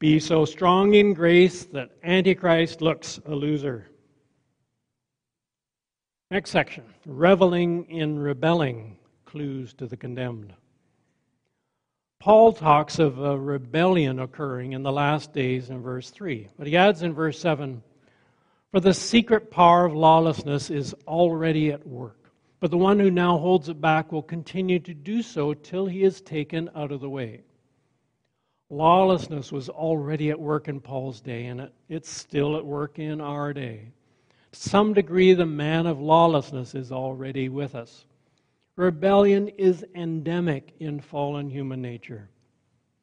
Be 0.00 0.18
so 0.18 0.44
strong 0.44 0.94
in 0.94 1.14
grace 1.14 1.64
that 1.66 1.90
Antichrist 2.02 2.82
looks 2.82 3.20
a 3.26 3.34
loser. 3.34 3.86
Next 6.32 6.50
section 6.50 6.82
reveling 7.06 7.88
in 7.88 8.18
rebelling, 8.18 8.96
clues 9.24 9.72
to 9.74 9.86
the 9.86 9.96
condemned. 9.96 10.52
Paul 12.18 12.52
talks 12.52 12.98
of 12.98 13.20
a 13.20 13.38
rebellion 13.38 14.18
occurring 14.18 14.72
in 14.72 14.82
the 14.82 14.90
last 14.90 15.32
days 15.32 15.70
in 15.70 15.80
verse 15.80 16.10
3, 16.10 16.48
but 16.58 16.66
he 16.66 16.76
adds 16.76 17.02
in 17.02 17.14
verse 17.14 17.38
7 17.38 17.84
For 18.72 18.80
the 18.80 18.94
secret 18.94 19.50
power 19.50 19.84
of 19.84 19.94
lawlessness 19.94 20.70
is 20.70 20.92
already 21.06 21.70
at 21.70 21.86
work. 21.86 22.23
But 22.64 22.70
the 22.70 22.78
one 22.78 22.98
who 22.98 23.10
now 23.10 23.36
holds 23.36 23.68
it 23.68 23.78
back 23.78 24.10
will 24.10 24.22
continue 24.22 24.78
to 24.78 24.94
do 24.94 25.20
so 25.20 25.52
till 25.52 25.84
he 25.84 26.02
is 26.02 26.22
taken 26.22 26.70
out 26.74 26.92
of 26.92 27.02
the 27.02 27.10
way. 27.10 27.42
Lawlessness 28.70 29.52
was 29.52 29.68
already 29.68 30.30
at 30.30 30.40
work 30.40 30.66
in 30.66 30.80
Paul's 30.80 31.20
day, 31.20 31.44
and 31.44 31.68
it's 31.90 32.08
still 32.08 32.56
at 32.56 32.64
work 32.64 32.98
in 32.98 33.20
our 33.20 33.52
day. 33.52 33.90
To 34.52 34.58
some 34.58 34.94
degree, 34.94 35.34
the 35.34 35.44
man 35.44 35.84
of 35.84 36.00
lawlessness 36.00 36.74
is 36.74 36.90
already 36.90 37.50
with 37.50 37.74
us. 37.74 38.06
Rebellion 38.76 39.48
is 39.58 39.84
endemic 39.94 40.72
in 40.80 41.00
fallen 41.02 41.50
human 41.50 41.82
nature. 41.82 42.30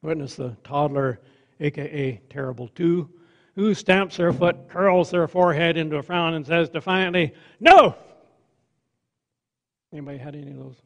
Witness 0.02 0.38
the 0.38 0.58
toddler, 0.64 1.20
aka 1.60 2.20
Terrible 2.32 2.70
Two, 2.70 3.12
who 3.54 3.76
stamps 3.76 4.18
their 4.18 4.34
foot, 4.34 4.70
curls 4.70 5.12
their 5.12 5.28
forehead 5.28 5.78
into 5.78 5.98
a 5.98 6.02
frown, 6.02 6.34
and 6.34 6.48
says 6.48 6.68
defiantly, 6.68 7.36
No! 7.60 7.96
Anybody 9.92 10.18
had 10.18 10.36
any 10.36 10.52
of 10.52 10.58
those? 10.58 10.82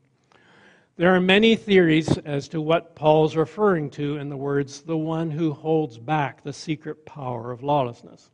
There 0.97 1.13
are 1.13 1.21
many 1.21 1.55
theories 1.55 2.17
as 2.19 2.47
to 2.49 2.61
what 2.61 2.95
Paul's 2.95 3.35
referring 3.35 3.89
to 3.91 4.17
in 4.17 4.29
the 4.29 4.37
words, 4.37 4.81
the 4.81 4.97
one 4.97 5.29
who 5.29 5.51
holds 5.53 5.97
back 5.97 6.41
the 6.41 6.53
secret 6.53 7.05
power 7.05 7.51
of 7.51 7.63
lawlessness. 7.63 8.31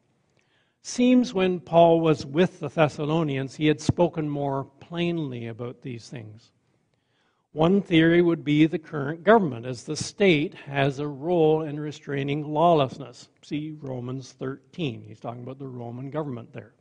Seems 0.84 1.34
when 1.34 1.60
Paul 1.60 1.99
was 1.99 2.25
with 2.25 2.60
the 2.60 2.69
Thessalonians, 2.69 3.55
he 3.55 3.67
had 3.67 3.81
spoken 3.81 4.29
more 4.29 4.65
plainly 4.79 5.47
about 5.47 5.81
these 5.81 6.07
things. 6.07 6.51
One 7.51 7.81
theory 7.81 8.21
would 8.21 8.45
be 8.45 8.65
the 8.65 8.79
current 8.79 9.23
government, 9.23 9.65
as 9.65 9.84
the 9.84 9.97
state 9.97 10.53
has 10.53 10.99
a 10.99 11.07
role 11.07 11.63
in 11.63 11.79
restraining 11.79 12.45
lawlessness. 12.47 13.27
See 13.41 13.75
Romans 13.81 14.31
13. 14.31 15.03
He's 15.05 15.19
talking 15.19 15.43
about 15.43 15.60
the 15.60 15.67
Roman 15.67 16.10
government 16.10 16.53
there. 16.53 16.73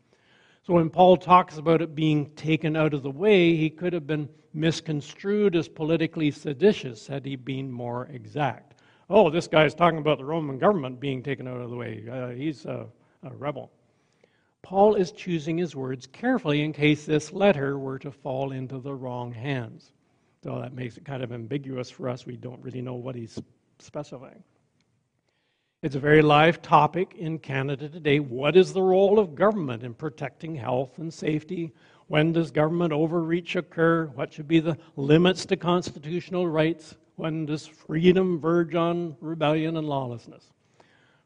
So 0.62 0.74
when 0.74 0.90
Paul 0.90 1.16
talks 1.16 1.56
about 1.56 1.80
it 1.80 1.94
being 1.94 2.30
taken 2.30 2.76
out 2.76 2.92
of 2.92 3.02
the 3.02 3.10
way, 3.10 3.56
he 3.56 3.70
could 3.70 3.92
have 3.92 4.06
been 4.06 4.28
misconstrued 4.52 5.56
as 5.56 5.68
politically 5.68 6.30
seditious 6.30 7.06
had 7.06 7.24
he 7.24 7.36
been 7.36 7.70
more 7.70 8.06
exact. 8.06 8.74
Oh, 9.08 9.30
this 9.30 9.48
guy's 9.48 9.74
talking 9.74 9.98
about 9.98 10.18
the 10.18 10.24
Roman 10.24 10.58
government 10.58 11.00
being 11.00 11.22
taken 11.22 11.48
out 11.48 11.60
of 11.60 11.70
the 11.70 11.76
way. 11.76 12.04
Uh, 12.10 12.28
he's 12.28 12.66
a, 12.66 12.86
a 13.22 13.34
rebel. 13.34 13.72
Paul 14.62 14.94
is 14.94 15.12
choosing 15.12 15.56
his 15.56 15.74
words 15.74 16.06
carefully 16.06 16.62
in 16.62 16.72
case 16.72 17.06
this 17.06 17.32
letter 17.32 17.78
were 17.78 17.98
to 17.98 18.10
fall 18.10 18.52
into 18.52 18.78
the 18.78 18.94
wrong 18.94 19.32
hands. 19.32 19.92
So 20.44 20.60
that 20.60 20.74
makes 20.74 20.96
it 20.96 21.04
kind 21.04 21.22
of 21.22 21.32
ambiguous 21.32 21.90
for 21.90 22.08
us. 22.08 22.26
We 22.26 22.36
don't 22.36 22.62
really 22.62 22.82
know 22.82 22.94
what 22.94 23.14
he's 23.14 23.40
specifying. 23.78 24.42
It's 25.82 25.96
a 25.96 25.98
very 25.98 26.20
live 26.20 26.60
topic 26.60 27.14
in 27.16 27.38
Canada 27.38 27.88
today. 27.88 28.20
What 28.20 28.54
is 28.54 28.74
the 28.74 28.82
role 28.82 29.18
of 29.18 29.34
government 29.34 29.82
in 29.82 29.94
protecting 29.94 30.54
health 30.54 30.98
and 30.98 31.10
safety? 31.10 31.72
When 32.06 32.34
does 32.34 32.50
government 32.50 32.92
overreach 32.92 33.56
occur? 33.56 34.08
What 34.14 34.30
should 34.30 34.46
be 34.46 34.60
the 34.60 34.76
limits 34.96 35.46
to 35.46 35.56
constitutional 35.56 36.46
rights? 36.46 36.96
When 37.16 37.46
does 37.46 37.66
freedom 37.66 38.38
verge 38.38 38.74
on 38.74 39.16
rebellion 39.22 39.78
and 39.78 39.88
lawlessness? 39.88 40.50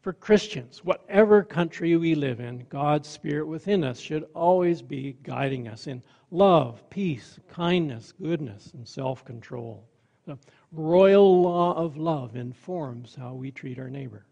For 0.02 0.12
Christians, 0.12 0.84
whatever 0.84 1.42
country 1.42 1.96
we 1.96 2.14
live 2.14 2.38
in, 2.38 2.64
God's 2.68 3.08
Spirit 3.08 3.48
within 3.48 3.82
us 3.82 3.98
should 3.98 4.24
always 4.34 4.82
be 4.82 5.16
guiding 5.24 5.66
us 5.66 5.88
in 5.88 6.00
love, 6.30 6.88
peace, 6.90 7.40
kindness, 7.48 8.12
goodness, 8.12 8.70
and 8.74 8.86
self 8.86 9.24
control. 9.24 9.84
The 10.26 10.38
royal 10.70 11.42
law 11.42 11.74
of 11.74 11.96
love 11.96 12.36
informs 12.36 13.16
how 13.16 13.34
we 13.34 13.50
treat 13.50 13.80
our 13.80 13.90
neighbor. 13.90 14.26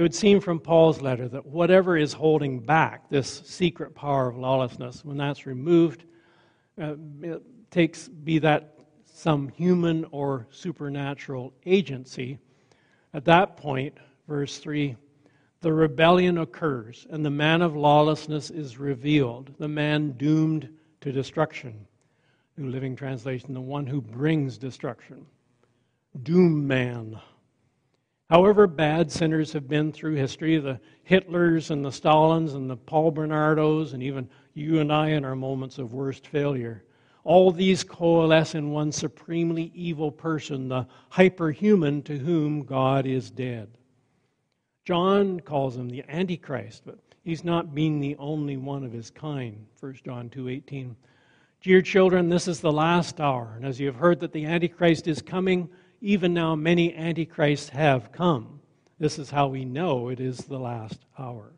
It 0.00 0.02
would 0.02 0.14
seem 0.14 0.40
from 0.40 0.60
Paul's 0.60 1.02
letter 1.02 1.28
that 1.28 1.44
whatever 1.44 1.94
is 1.94 2.14
holding 2.14 2.58
back 2.58 3.10
this 3.10 3.42
secret 3.44 3.94
power 3.94 4.30
of 4.30 4.38
lawlessness, 4.38 5.04
when 5.04 5.18
that's 5.18 5.44
removed, 5.44 6.04
uh, 6.80 6.94
it 7.20 7.42
takes, 7.70 8.08
be 8.08 8.38
that 8.38 8.78
some 9.04 9.50
human 9.50 10.06
or 10.10 10.46
supernatural 10.50 11.52
agency, 11.66 12.38
at 13.12 13.26
that 13.26 13.58
point, 13.58 13.98
verse 14.26 14.56
3, 14.56 14.96
the 15.60 15.70
rebellion 15.70 16.38
occurs 16.38 17.06
and 17.10 17.22
the 17.22 17.28
man 17.28 17.60
of 17.60 17.76
lawlessness 17.76 18.48
is 18.48 18.78
revealed, 18.78 19.52
the 19.58 19.68
man 19.68 20.12
doomed 20.12 20.70
to 21.02 21.12
destruction. 21.12 21.86
New 22.56 22.70
Living 22.70 22.96
Translation, 22.96 23.52
the 23.52 23.60
one 23.60 23.86
who 23.86 24.00
brings 24.00 24.56
destruction. 24.56 25.26
Doom 26.22 26.66
man. 26.66 27.20
However 28.30 28.68
bad 28.68 29.10
sinners 29.10 29.52
have 29.54 29.66
been 29.66 29.90
through 29.90 30.14
history, 30.14 30.56
the 30.58 30.78
Hitlers 31.08 31.72
and 31.72 31.84
the 31.84 31.90
Stalins 31.90 32.54
and 32.54 32.70
the 32.70 32.76
Paul 32.76 33.10
Bernardos, 33.10 33.92
and 33.92 34.04
even 34.04 34.28
you 34.54 34.78
and 34.78 34.92
I 34.92 35.08
in 35.08 35.24
our 35.24 35.34
moments 35.34 35.78
of 35.78 35.94
worst 35.94 36.28
failure, 36.28 36.84
all 37.24 37.50
these 37.50 37.82
coalesce 37.82 38.54
in 38.54 38.70
one 38.70 38.92
supremely 38.92 39.72
evil 39.74 40.12
person, 40.12 40.68
the 40.68 40.86
hyperhuman 41.12 42.04
to 42.04 42.18
whom 42.18 42.62
God 42.62 43.04
is 43.04 43.32
dead. 43.32 43.68
John 44.84 45.40
calls 45.40 45.76
him 45.76 45.88
the 45.88 46.04
Antichrist, 46.08 46.84
but 46.86 47.00
he's 47.24 47.42
not 47.42 47.74
being 47.74 47.98
the 47.98 48.14
only 48.16 48.56
one 48.56 48.84
of 48.84 48.92
his 48.92 49.10
kind. 49.10 49.66
1 49.80 50.04
John 50.04 50.30
2:18. 50.30 50.94
Dear 51.62 51.82
children, 51.82 52.28
this 52.28 52.46
is 52.46 52.60
the 52.60 52.70
last 52.70 53.20
hour, 53.20 53.54
and 53.56 53.66
as 53.66 53.80
you 53.80 53.88
have 53.88 53.96
heard 53.96 54.20
that 54.20 54.32
the 54.32 54.46
Antichrist 54.46 55.08
is 55.08 55.20
coming, 55.20 55.68
even 56.00 56.34
now 56.34 56.54
many 56.54 56.94
antichrists 56.94 57.68
have 57.70 58.12
come. 58.12 58.60
This 58.98 59.18
is 59.18 59.30
how 59.30 59.48
we 59.48 59.64
know 59.64 60.08
it 60.08 60.20
is 60.20 60.38
the 60.38 60.58
last 60.58 60.98
hour. 61.18 61.52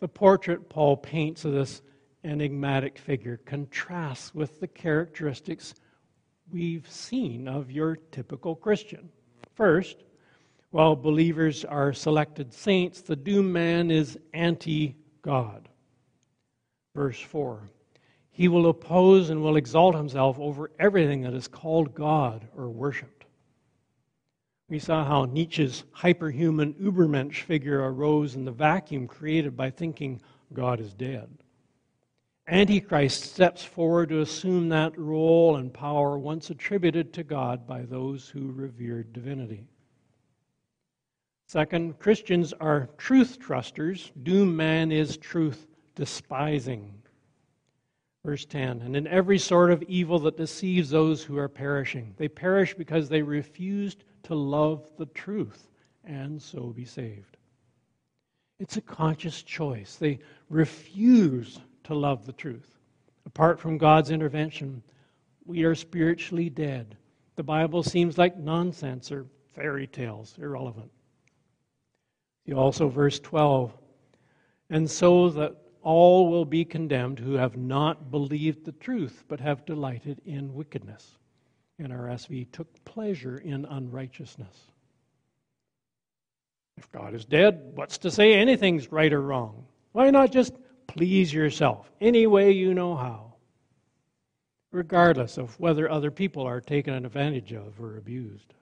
The 0.00 0.08
portrait 0.08 0.68
Paul 0.68 0.96
paints 0.96 1.44
of 1.44 1.52
this 1.52 1.82
enigmatic 2.24 2.98
figure 2.98 3.40
contrasts 3.44 4.34
with 4.34 4.60
the 4.60 4.68
characteristics 4.68 5.74
we've 6.50 6.88
seen 6.90 7.48
of 7.48 7.70
your 7.70 7.96
typical 7.96 8.54
Christian. 8.54 9.08
First, 9.54 10.04
while 10.70 10.96
believers 10.96 11.64
are 11.64 11.92
selected 11.92 12.52
saints, 12.52 13.00
the 13.00 13.16
doomed 13.16 13.52
man 13.52 13.90
is 13.90 14.18
anti 14.34 14.96
God. 15.22 15.68
Verse 16.94 17.20
4 17.20 17.70
he 18.36 18.48
will 18.48 18.68
oppose 18.68 19.30
and 19.30 19.40
will 19.40 19.56
exalt 19.56 19.94
himself 19.94 20.38
over 20.38 20.70
everything 20.78 21.22
that 21.22 21.32
is 21.32 21.48
called 21.48 21.94
God 21.94 22.46
or 22.54 22.68
worshiped. 22.68 23.24
We 24.68 24.78
saw 24.78 25.06
how 25.06 25.24
Nietzsche's 25.24 25.84
hyperhuman 25.96 26.74
Übermensch 26.74 27.40
figure 27.44 27.90
arose 27.90 28.34
in 28.34 28.44
the 28.44 28.52
vacuum 28.52 29.06
created 29.06 29.56
by 29.56 29.70
thinking 29.70 30.20
God 30.52 30.80
is 30.80 30.92
dead. 30.92 31.30
Antichrist 32.46 33.22
steps 33.22 33.64
forward 33.64 34.10
to 34.10 34.20
assume 34.20 34.68
that 34.68 34.98
role 34.98 35.56
and 35.56 35.72
power 35.72 36.18
once 36.18 36.50
attributed 36.50 37.14
to 37.14 37.24
God 37.24 37.66
by 37.66 37.84
those 37.84 38.28
who 38.28 38.52
revered 38.52 39.14
divinity. 39.14 39.66
Second, 41.46 41.98
Christians 41.98 42.52
are 42.52 42.90
truth 42.98 43.38
trusters. 43.38 44.12
Doom 44.24 44.54
man 44.54 44.92
is 44.92 45.16
truth 45.16 45.66
despising. 45.94 46.92
Verse 48.26 48.44
10 48.44 48.82
And 48.82 48.96
in 48.96 49.06
every 49.06 49.38
sort 49.38 49.70
of 49.70 49.84
evil 49.84 50.18
that 50.18 50.36
deceives 50.36 50.90
those 50.90 51.22
who 51.22 51.38
are 51.38 51.48
perishing. 51.48 52.12
They 52.16 52.26
perish 52.26 52.74
because 52.74 53.08
they 53.08 53.22
refused 53.22 54.02
to 54.24 54.34
love 54.34 54.90
the 54.98 55.06
truth 55.06 55.68
and 56.04 56.42
so 56.42 56.72
be 56.74 56.84
saved. 56.84 57.36
It's 58.58 58.78
a 58.78 58.80
conscious 58.80 59.44
choice. 59.44 59.94
They 59.94 60.18
refuse 60.50 61.60
to 61.84 61.94
love 61.94 62.26
the 62.26 62.32
truth. 62.32 62.68
Apart 63.26 63.60
from 63.60 63.78
God's 63.78 64.10
intervention, 64.10 64.82
we 65.44 65.62
are 65.62 65.76
spiritually 65.76 66.50
dead. 66.50 66.96
The 67.36 67.44
Bible 67.44 67.84
seems 67.84 68.18
like 68.18 68.36
nonsense 68.36 69.12
or 69.12 69.26
fairy 69.54 69.86
tales, 69.86 70.34
irrelevant. 70.36 70.90
You 72.44 72.58
also, 72.58 72.88
verse 72.88 73.20
12, 73.20 73.72
and 74.70 74.90
so 74.90 75.30
that 75.30 75.65
all 75.86 76.28
will 76.28 76.44
be 76.44 76.64
condemned 76.64 77.20
who 77.20 77.34
have 77.34 77.56
not 77.56 78.10
believed 78.10 78.64
the 78.64 78.72
truth, 78.72 79.22
but 79.28 79.38
have 79.38 79.64
delighted 79.64 80.20
in 80.26 80.52
wickedness. 80.52 81.16
NRSV 81.80 82.50
took 82.50 82.84
pleasure 82.84 83.38
in 83.38 83.64
unrighteousness. 83.66 84.72
If 86.76 86.90
God 86.90 87.14
is 87.14 87.24
dead, 87.24 87.70
what's 87.76 87.98
to 87.98 88.10
say 88.10 88.34
anything's 88.34 88.90
right 88.90 89.12
or 89.12 89.22
wrong? 89.22 89.64
Why 89.92 90.10
not 90.10 90.32
just 90.32 90.54
please 90.88 91.32
yourself 91.32 91.88
any 92.00 92.26
way 92.26 92.50
you 92.50 92.74
know 92.74 92.96
how, 92.96 93.34
regardless 94.72 95.38
of 95.38 95.58
whether 95.60 95.88
other 95.88 96.10
people 96.10 96.42
are 96.42 96.60
taken 96.60 96.94
advantage 96.94 97.52
of 97.52 97.80
or 97.80 97.96
abused? 97.96 98.54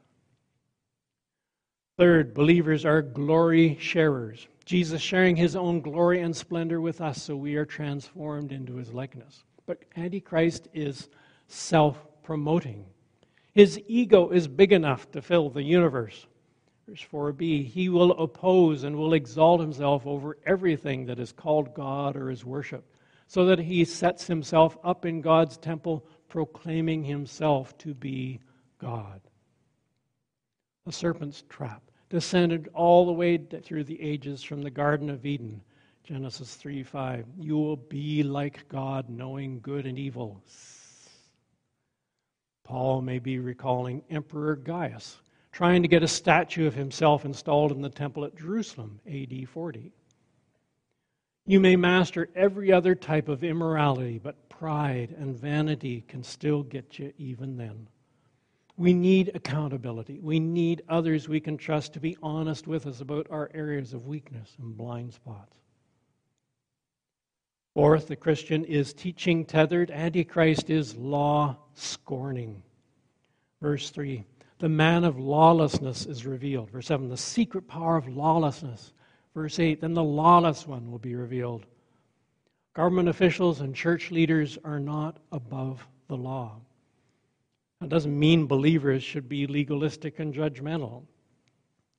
Third, 1.96 2.34
believers 2.34 2.84
are 2.84 3.02
glory 3.02 3.76
sharers. 3.80 4.48
Jesus 4.64 5.00
sharing 5.00 5.36
his 5.36 5.54
own 5.54 5.80
glory 5.80 6.22
and 6.22 6.34
splendor 6.34 6.80
with 6.80 7.00
us 7.00 7.22
so 7.22 7.36
we 7.36 7.54
are 7.54 7.64
transformed 7.64 8.50
into 8.50 8.74
his 8.74 8.92
likeness. 8.92 9.44
But 9.66 9.84
Antichrist 9.96 10.66
is 10.74 11.08
self 11.46 12.04
promoting. 12.24 12.84
His 13.52 13.80
ego 13.86 14.30
is 14.30 14.48
big 14.48 14.72
enough 14.72 15.08
to 15.12 15.22
fill 15.22 15.50
the 15.50 15.62
universe. 15.62 16.26
Verse 16.88 17.06
4b 17.12 17.66
He 17.66 17.88
will 17.88 18.10
oppose 18.12 18.82
and 18.82 18.96
will 18.96 19.12
exalt 19.12 19.60
himself 19.60 20.04
over 20.04 20.38
everything 20.44 21.06
that 21.06 21.20
is 21.20 21.30
called 21.30 21.74
God 21.74 22.16
or 22.16 22.28
is 22.28 22.44
worshiped, 22.44 22.96
so 23.28 23.44
that 23.46 23.60
he 23.60 23.84
sets 23.84 24.26
himself 24.26 24.76
up 24.82 25.06
in 25.06 25.20
God's 25.20 25.58
temple, 25.58 26.04
proclaiming 26.28 27.04
himself 27.04 27.78
to 27.78 27.94
be 27.94 28.40
God 28.80 29.20
the 30.84 30.92
serpent's 30.92 31.42
trap, 31.48 31.82
descended 32.08 32.68
all 32.74 33.06
the 33.06 33.12
way 33.12 33.36
through 33.36 33.84
the 33.84 34.00
ages 34.00 34.42
from 34.42 34.62
the 34.62 34.70
Garden 34.70 35.10
of 35.10 35.26
Eden. 35.26 35.60
Genesis 36.04 36.54
3 36.54 36.82
5. 36.82 37.26
You 37.38 37.56
will 37.56 37.76
be 37.76 38.22
like 38.22 38.68
God, 38.68 39.08
knowing 39.08 39.60
good 39.60 39.86
and 39.86 39.98
evil. 39.98 40.42
Paul 42.64 43.02
may 43.02 43.18
be 43.18 43.38
recalling 43.38 44.02
Emperor 44.10 44.56
Gaius 44.56 45.18
trying 45.54 45.82
to 45.82 45.88
get 45.88 46.02
a 46.02 46.08
statue 46.08 46.66
of 46.66 46.74
himself 46.74 47.24
installed 47.24 47.70
in 47.70 47.80
the 47.80 47.88
temple 47.88 48.24
at 48.24 48.36
Jerusalem, 48.36 48.98
AD 49.08 49.48
40. 49.48 49.92
You 51.46 51.60
may 51.60 51.76
master 51.76 52.28
every 52.34 52.72
other 52.72 52.96
type 52.96 53.28
of 53.28 53.44
immorality, 53.44 54.18
but 54.18 54.48
pride 54.48 55.14
and 55.16 55.38
vanity 55.38 56.02
can 56.08 56.24
still 56.24 56.64
get 56.64 56.98
you 56.98 57.12
even 57.18 57.56
then. 57.56 57.86
We 58.76 58.92
need 58.92 59.30
accountability. 59.34 60.18
We 60.18 60.40
need 60.40 60.82
others 60.88 61.28
we 61.28 61.40
can 61.40 61.56
trust 61.56 61.92
to 61.92 62.00
be 62.00 62.16
honest 62.22 62.66
with 62.66 62.86
us 62.86 63.00
about 63.00 63.28
our 63.30 63.50
areas 63.54 63.94
of 63.94 64.06
weakness 64.06 64.56
and 64.58 64.76
blind 64.76 65.14
spots. 65.14 65.56
Fourth, 67.74 68.08
the 68.08 68.16
Christian 68.16 68.64
is 68.64 68.92
teaching 68.92 69.44
tethered. 69.44 69.90
Antichrist 69.90 70.70
is 70.70 70.96
law 70.96 71.56
scorning. 71.74 72.62
Verse 73.60 73.90
3 73.90 74.24
The 74.58 74.68
man 74.68 75.04
of 75.04 75.18
lawlessness 75.18 76.06
is 76.06 76.26
revealed. 76.26 76.70
Verse 76.70 76.86
7 76.86 77.08
The 77.08 77.16
secret 77.16 77.68
power 77.68 77.96
of 77.96 78.08
lawlessness. 78.08 78.92
Verse 79.34 79.58
8 79.58 79.80
Then 79.80 79.94
the 79.94 80.04
lawless 80.04 80.66
one 80.66 80.90
will 80.90 80.98
be 80.98 81.14
revealed. 81.14 81.66
Government 82.74 83.08
officials 83.08 83.60
and 83.60 83.74
church 83.74 84.10
leaders 84.10 84.58
are 84.64 84.80
not 84.80 85.18
above 85.30 85.86
the 86.08 86.16
law. 86.16 86.60
That 87.84 87.90
doesn't 87.90 88.18
mean 88.18 88.46
believers 88.46 89.02
should 89.02 89.28
be 89.28 89.46
legalistic 89.46 90.18
and 90.18 90.32
judgmental. 90.32 91.02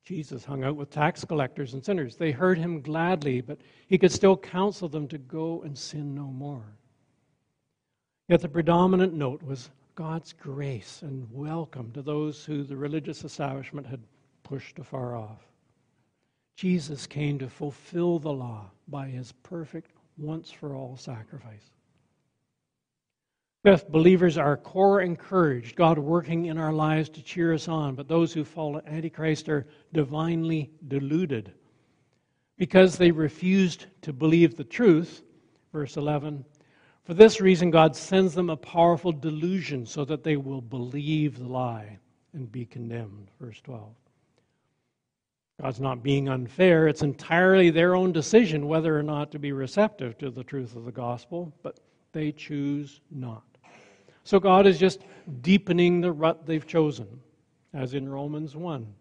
Jesus 0.03 0.43
hung 0.43 0.63
out 0.63 0.75
with 0.75 0.89
tax 0.89 1.23
collectors 1.23 1.75
and 1.75 1.85
sinners. 1.85 2.15
They 2.15 2.31
heard 2.31 2.57
him 2.57 2.81
gladly, 2.81 3.39
but 3.39 3.59
he 3.87 3.99
could 3.99 4.11
still 4.11 4.35
counsel 4.35 4.89
them 4.89 5.07
to 5.09 5.19
go 5.19 5.61
and 5.61 5.77
sin 5.77 6.15
no 6.15 6.23
more. 6.23 6.65
Yet 8.27 8.41
the 8.41 8.49
predominant 8.49 9.13
note 9.13 9.43
was 9.43 9.69
God's 9.93 10.33
grace 10.33 11.03
and 11.03 11.31
welcome 11.31 11.91
to 11.91 12.01
those 12.01 12.43
who 12.43 12.63
the 12.63 12.75
religious 12.75 13.23
establishment 13.23 13.85
had 13.85 14.01
pushed 14.41 14.79
afar 14.79 15.15
off. 15.15 15.45
Jesus 16.55 17.05
came 17.05 17.37
to 17.37 17.47
fulfill 17.47 18.17
the 18.17 18.33
law 18.33 18.71
by 18.87 19.07
his 19.07 19.33
perfect, 19.43 19.91
once 20.17 20.49
for 20.49 20.73
all 20.73 20.97
sacrifice. 20.97 21.74
Fifth, 23.65 23.89
believers 23.89 24.37
are 24.37 24.57
core 24.57 25.01
encouraged, 25.01 25.75
God 25.75 25.97
working 25.97 26.45
in 26.45 26.59
our 26.59 26.71
lives 26.71 27.09
to 27.09 27.23
cheer 27.23 27.51
us 27.51 27.67
on, 27.67 27.95
but 27.95 28.07
those 28.07 28.31
who 28.31 28.43
follow 28.43 28.79
Antichrist 28.85 29.49
are 29.49 29.65
divinely 29.91 30.69
deluded. 30.87 31.51
Because 32.59 32.95
they 32.95 33.09
refused 33.09 33.87
to 34.03 34.13
believe 34.13 34.55
the 34.55 34.63
truth, 34.63 35.23
verse 35.73 35.97
11, 35.97 36.45
for 37.05 37.15
this 37.15 37.41
reason 37.41 37.71
God 37.71 37.95
sends 37.95 38.35
them 38.35 38.51
a 38.51 38.55
powerful 38.55 39.11
delusion 39.11 39.87
so 39.87 40.05
that 40.05 40.23
they 40.23 40.37
will 40.37 40.61
believe 40.61 41.39
the 41.39 41.47
lie 41.47 41.97
and 42.33 42.51
be 42.51 42.67
condemned, 42.67 43.31
verse 43.41 43.59
12. 43.61 43.89
God's 45.59 45.81
not 45.81 46.03
being 46.03 46.29
unfair. 46.29 46.87
It's 46.87 47.01
entirely 47.01 47.71
their 47.71 47.95
own 47.95 48.11
decision 48.11 48.67
whether 48.67 48.95
or 48.95 49.01
not 49.01 49.31
to 49.31 49.39
be 49.39 49.53
receptive 49.53 50.19
to 50.19 50.29
the 50.29 50.43
truth 50.43 50.75
of 50.75 50.85
the 50.85 50.91
gospel, 50.91 51.51
but 51.63 51.79
they 52.11 52.31
choose 52.31 53.01
not. 53.09 53.54
So 54.25 54.39
God 54.39 54.65
is 54.65 54.79
just 54.79 55.01
deepening 55.41 56.01
the 56.01 56.11
rut 56.11 56.47
they've 56.47 56.65
chosen, 56.65 57.21
as 57.73 57.93
in 57.93 58.09
Romans 58.09 58.55
1. 58.55 58.91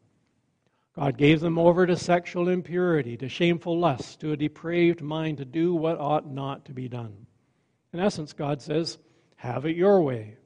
God 0.95 1.17
gave 1.17 1.41
them 1.41 1.59
over 1.59 1.87
to 1.87 1.97
sexual 1.97 2.51
impurity, 2.51 3.17
to 3.17 3.29
shameful 3.29 3.79
lust, 3.79 4.21
to 4.21 4.33
a 4.33 4.37
depraved 4.37 5.01
mind 5.01 5.39
to 5.39 5.47
do 5.47 5.75
what 5.75 5.99
ought 5.99 6.31
not 6.31 6.67
to 6.67 6.73
be 6.73 6.89
done. 6.89 7.27
In 7.95 8.01
essence, 8.01 8.35
God 8.35 8.61
says, 8.61 8.99
have 9.37 9.65
it 9.65 9.77
your 9.77 10.03
way, 10.03 10.37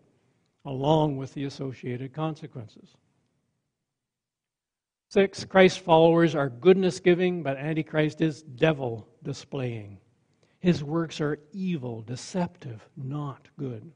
along 0.65 1.17
with 1.17 1.35
the 1.35 1.45
associated 1.45 2.15
consequences. 2.15 2.97
Six, 5.09 5.45
Christ's 5.45 5.79
followers 5.79 6.37
are 6.37 6.49
goodness 6.49 7.01
giving, 7.01 7.43
but 7.43 7.57
Antichrist 7.57 8.21
is 8.21 8.43
devil 8.43 9.09
displaying. 9.25 9.99
His 10.61 10.85
works 10.85 11.21
are 11.21 11.41
evil, 11.53 12.03
deceptive, 12.03 12.89
not 12.97 13.49
good 13.59 13.91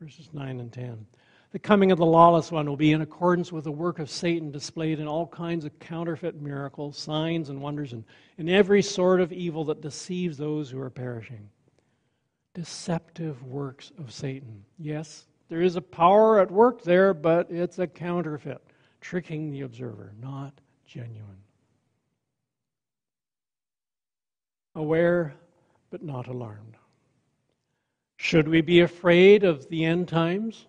verses 0.00 0.30
9 0.32 0.60
and 0.60 0.72
10. 0.72 1.06
The 1.50 1.58
coming 1.58 1.90
of 1.90 1.98
the 1.98 2.06
lawless 2.06 2.52
one 2.52 2.66
will 2.66 2.76
be 2.76 2.92
in 2.92 3.00
accordance 3.00 3.50
with 3.50 3.64
the 3.64 3.72
work 3.72 3.98
of 3.98 4.10
Satan 4.10 4.52
displayed 4.52 5.00
in 5.00 5.08
all 5.08 5.26
kinds 5.26 5.64
of 5.64 5.78
counterfeit 5.78 6.40
miracles, 6.40 6.96
signs, 6.96 7.48
and 7.48 7.60
wonders, 7.60 7.92
and 7.92 8.04
in 8.36 8.48
every 8.48 8.82
sort 8.82 9.20
of 9.20 9.32
evil 9.32 9.64
that 9.64 9.80
deceives 9.80 10.36
those 10.36 10.70
who 10.70 10.78
are 10.78 10.90
perishing. 10.90 11.48
Deceptive 12.54 13.42
works 13.44 13.92
of 13.98 14.12
Satan. 14.12 14.64
Yes, 14.78 15.26
there 15.48 15.62
is 15.62 15.76
a 15.76 15.80
power 15.80 16.38
at 16.38 16.50
work 16.50 16.82
there, 16.82 17.14
but 17.14 17.50
it's 17.50 17.78
a 17.78 17.86
counterfeit, 17.86 18.62
tricking 19.00 19.50
the 19.50 19.62
observer, 19.62 20.12
not 20.20 20.52
genuine. 20.86 21.42
Aware, 24.74 25.34
but 25.90 26.02
not 26.02 26.28
alarmed. 26.28 26.77
Should 28.18 28.48
we 28.48 28.60
be 28.60 28.80
afraid 28.80 29.44
of 29.44 29.68
the 29.68 29.84
end 29.84 30.08
times? 30.08 30.66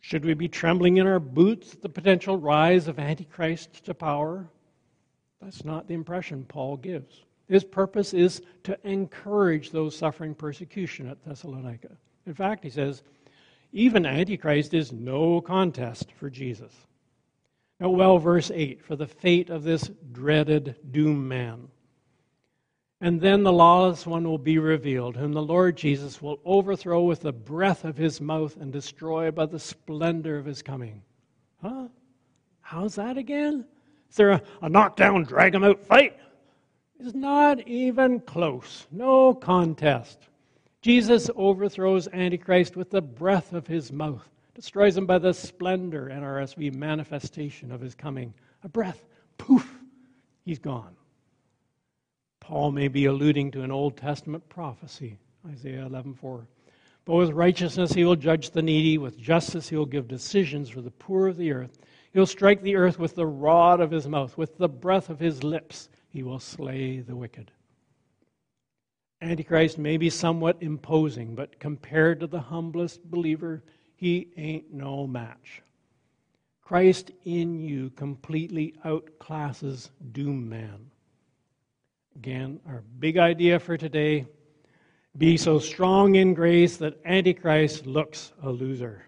Should 0.00 0.26
we 0.26 0.34
be 0.34 0.46
trembling 0.46 0.98
in 0.98 1.06
our 1.06 1.18
boots 1.18 1.72
at 1.72 1.80
the 1.80 1.88
potential 1.88 2.36
rise 2.36 2.86
of 2.86 2.98
Antichrist 2.98 3.82
to 3.86 3.94
power? 3.94 4.46
That's 5.40 5.64
not 5.64 5.88
the 5.88 5.94
impression 5.94 6.44
Paul 6.44 6.76
gives. 6.76 7.24
His 7.48 7.64
purpose 7.64 8.12
is 8.12 8.42
to 8.64 8.78
encourage 8.86 9.70
those 9.70 9.96
suffering 9.96 10.34
persecution 10.34 11.08
at 11.08 11.24
Thessalonica. 11.24 11.96
In 12.26 12.34
fact, 12.34 12.62
he 12.62 12.70
says, 12.70 13.02
even 13.72 14.04
Antichrist 14.04 14.74
is 14.74 14.92
no 14.92 15.40
contest 15.40 16.12
for 16.12 16.28
Jesus. 16.28 16.72
Now, 17.80 17.88
well, 17.88 18.18
verse 18.18 18.50
8 18.54 18.84
for 18.84 18.96
the 18.96 19.06
fate 19.06 19.48
of 19.48 19.64
this 19.64 19.90
dreaded 20.12 20.76
doom 20.90 21.26
man. 21.26 21.68
And 23.04 23.20
then 23.20 23.42
the 23.42 23.52
lawless 23.52 24.06
one 24.06 24.24
will 24.24 24.38
be 24.38 24.56
revealed, 24.56 25.14
whom 25.14 25.34
the 25.34 25.42
Lord 25.42 25.76
Jesus 25.76 26.22
will 26.22 26.40
overthrow 26.42 27.02
with 27.02 27.20
the 27.20 27.34
breath 27.34 27.84
of 27.84 27.98
his 27.98 28.18
mouth 28.18 28.56
and 28.56 28.72
destroy 28.72 29.30
by 29.30 29.44
the 29.44 29.58
splendor 29.58 30.38
of 30.38 30.46
his 30.46 30.62
coming. 30.62 31.02
Huh? 31.60 31.88
How's 32.62 32.94
that 32.94 33.18
again? 33.18 33.66
Is 34.08 34.16
there 34.16 34.30
a, 34.30 34.42
a 34.62 34.70
knockdown, 34.70 35.24
drag 35.24 35.54
him 35.54 35.64
out 35.64 35.84
fight? 35.84 36.18
It's 36.98 37.14
not 37.14 37.68
even 37.68 38.20
close. 38.20 38.86
No 38.90 39.34
contest. 39.34 40.20
Jesus 40.80 41.28
overthrows 41.36 42.08
Antichrist 42.08 42.74
with 42.74 42.88
the 42.88 43.02
breath 43.02 43.52
of 43.52 43.66
his 43.66 43.92
mouth, 43.92 44.26
destroys 44.54 44.96
him 44.96 45.04
by 45.04 45.18
the 45.18 45.34
splendor, 45.34 46.08
NRSV, 46.10 46.72
manifestation 46.74 47.70
of 47.70 47.82
his 47.82 47.94
coming. 47.94 48.32
A 48.62 48.68
breath, 48.70 49.04
poof, 49.36 49.70
he's 50.46 50.58
gone. 50.58 50.96
Paul 52.46 52.72
may 52.72 52.88
be 52.88 53.06
alluding 53.06 53.52
to 53.52 53.62
an 53.62 53.70
Old 53.70 53.96
Testament 53.96 54.46
prophecy, 54.50 55.16
Isaiah 55.46 55.86
11:4. 55.88 56.46
But 57.06 57.14
with 57.14 57.30
righteousness 57.30 57.94
he 57.94 58.04
will 58.04 58.16
judge 58.16 58.50
the 58.50 58.60
needy, 58.60 58.98
with 58.98 59.16
justice 59.16 59.70
he 59.70 59.76
will 59.76 59.86
give 59.86 60.06
decisions 60.06 60.68
for 60.68 60.82
the 60.82 60.90
poor 60.90 61.28
of 61.28 61.38
the 61.38 61.52
earth. 61.52 61.78
He'll 62.12 62.26
strike 62.26 62.60
the 62.60 62.76
earth 62.76 62.98
with 62.98 63.14
the 63.14 63.26
rod 63.26 63.80
of 63.80 63.90
his 63.90 64.06
mouth, 64.06 64.36
with 64.36 64.58
the 64.58 64.68
breath 64.68 65.08
of 65.08 65.20
his 65.20 65.42
lips 65.42 65.88
he 66.10 66.22
will 66.22 66.38
slay 66.38 67.00
the 67.00 67.16
wicked. 67.16 67.50
Antichrist 69.22 69.78
may 69.78 69.96
be 69.96 70.10
somewhat 70.10 70.58
imposing, 70.60 71.34
but 71.34 71.58
compared 71.58 72.20
to 72.20 72.26
the 72.26 72.42
humblest 72.42 73.10
believer, 73.10 73.64
he 73.96 74.28
ain't 74.36 74.70
no 74.70 75.06
match. 75.06 75.62
Christ 76.60 77.10
in 77.24 77.58
you 77.58 77.88
completely 77.88 78.74
outclasses 78.84 79.88
doom 80.12 80.46
man. 80.46 80.90
Again, 82.16 82.60
our 82.66 82.82
big 83.00 83.18
idea 83.18 83.58
for 83.58 83.76
today 83.76 84.26
be 85.18 85.36
so 85.36 85.58
strong 85.58 86.14
in 86.14 86.34
grace 86.34 86.76
that 86.76 87.00
Antichrist 87.04 87.86
looks 87.86 88.32
a 88.42 88.50
loser. 88.50 89.06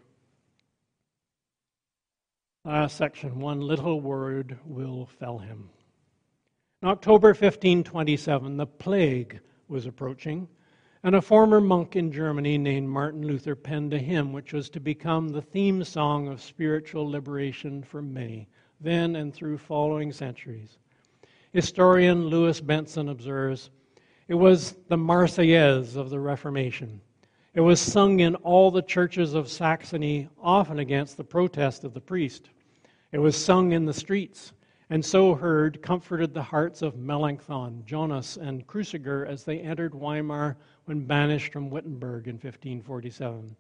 Last 2.65 2.97
section 2.97 3.39
one 3.39 3.61
little 3.61 4.01
word 4.01 4.59
will 4.65 5.07
fell 5.07 5.39
him. 5.39 5.71
In 6.83 6.89
October 6.89 7.29
1527, 7.29 8.57
the 8.57 8.67
plague 8.67 9.41
was 9.69 9.87
approaching, 9.87 10.49
and 11.03 11.15
a 11.15 11.23
former 11.23 11.61
monk 11.61 11.95
in 11.95 12.11
Germany 12.11 12.59
named 12.59 12.89
Martin 12.89 13.27
Luther 13.27 13.55
penned 13.55 13.95
a 13.95 13.99
hymn 13.99 14.33
which 14.33 14.53
was 14.53 14.69
to 14.71 14.81
become 14.81 15.29
the 15.29 15.43
theme 15.43 15.85
song 15.85 16.27
of 16.29 16.43
spiritual 16.43 17.09
liberation 17.09 17.83
for 17.83 18.03
many, 18.03 18.49
then 18.81 19.17
and 19.17 19.33
through 19.33 19.59
following 19.59 20.13
centuries. 20.13 20.79
Historian 21.57 22.27
Louis 22.27 22.61
Benson 22.61 23.09
observes 23.09 23.71
it 24.29 24.35
was 24.35 24.77
the 24.89 24.97
Marseillaise 24.99 25.97
of 25.97 26.11
the 26.11 26.21
Reformation. 26.21 27.01
It 27.55 27.63
was 27.63 27.81
sung 27.81 28.21
in 28.21 28.35
all 28.35 28.71
the 28.71 28.83
churches 28.83 29.33
of 29.33 29.49
Saxony, 29.49 30.29
often 30.39 30.81
against 30.81 31.17
the 31.17 31.25
protest 31.25 31.83
of 31.85 31.95
the 31.95 32.01
priest. 32.03 32.51
It 33.11 33.21
was 33.21 33.43
sung 33.43 33.73
in 33.73 33.87
the 33.87 33.95
streets, 33.95 34.53
and 34.91 35.03
so 35.03 35.35
heard 35.35 35.81
comforted 35.81 36.35
the 36.35 36.43
hearts 36.43 36.83
of 36.83 36.99
Melanchthon, 36.99 37.85
Jonas, 37.87 38.37
and 38.37 38.67
Cruciger 38.67 39.25
as 39.25 39.45
they 39.45 39.61
entered 39.61 39.95
Weimar 39.95 40.59
when 40.85 41.07
banished 41.07 41.55
from 41.55 41.71
Wittenberg 41.71 42.29
in 42.29 42.35
1547. 42.35 43.57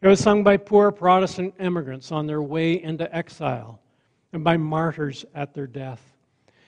It 0.00 0.06
was 0.06 0.20
sung 0.20 0.44
by 0.44 0.58
poor 0.58 0.92
Protestant 0.92 1.54
emigrants 1.58 2.12
on 2.12 2.28
their 2.28 2.40
way 2.40 2.80
into 2.80 3.12
exile 3.12 3.80
and 4.32 4.44
by 4.44 4.56
martyrs 4.56 5.24
at 5.34 5.54
their 5.54 5.66
death. 5.66 6.11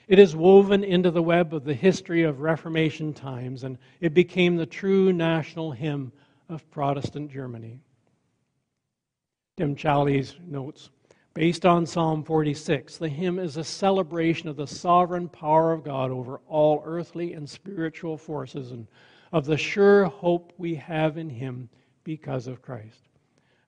It 0.07 0.19
is 0.19 0.37
woven 0.37 0.85
into 0.85 1.11
the 1.11 1.23
web 1.23 1.55
of 1.55 1.65
the 1.65 1.75
history 1.75 2.23
of 2.23 2.41
Reformation 2.41 3.15
times, 3.15 3.65
and 3.65 3.79
it 4.01 4.13
became 4.13 4.57
the 4.57 4.67
true 4.67 5.13
national 5.13 5.73
hymn 5.73 6.13
of 6.49 6.71
Protestant 6.71 7.31
Germany. 7.31 7.81
Tim 9.57 9.77
Challies 9.77 10.37
notes 10.41 10.91
Based 11.35 11.67
on 11.67 11.85
Psalm 11.85 12.23
46, 12.23 12.97
the 12.99 13.09
hymn 13.09 13.41
is 13.41 13.57
a 13.57 13.65
celebration 13.65 14.49
of 14.49 14.55
the 14.55 14.69
sovereign 14.69 15.29
power 15.29 15.73
of 15.73 15.83
God 15.83 16.13
over 16.13 16.41
all 16.47 16.81
earthly 16.87 17.33
and 17.33 17.51
spiritual 17.51 18.17
forces 18.17 18.71
and 18.71 18.87
of 19.33 19.45
the 19.45 19.57
sure 19.57 20.05
hope 20.05 20.53
we 20.59 20.77
have 20.77 21.19
in 21.19 21.29
Him 21.29 21.69
because 22.05 22.47
of 22.47 22.63
Christ. 22.63 23.09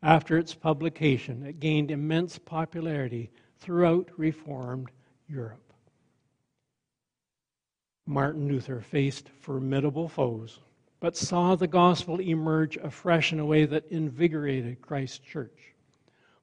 After 0.01 0.39
its 0.39 0.55
publication, 0.55 1.45
it 1.45 1.59
gained 1.59 1.91
immense 1.91 2.39
popularity 2.39 3.33
throughout 3.59 4.11
Reformed 4.17 4.93
Europe. 5.29 5.66
Martin 8.07 8.47
Luther 8.47 8.81
faced 8.81 9.29
formidable 9.41 10.09
foes, 10.09 10.61
but 11.01 11.17
saw 11.17 11.57
the 11.57 11.67
gospel 11.67 12.21
emerge 12.21 12.77
afresh 12.77 13.33
in 13.33 13.41
a 13.41 13.45
way 13.45 13.67
that 13.67 13.87
invigorated 13.91 14.81
Christ's 14.81 15.19
church. 15.19 15.75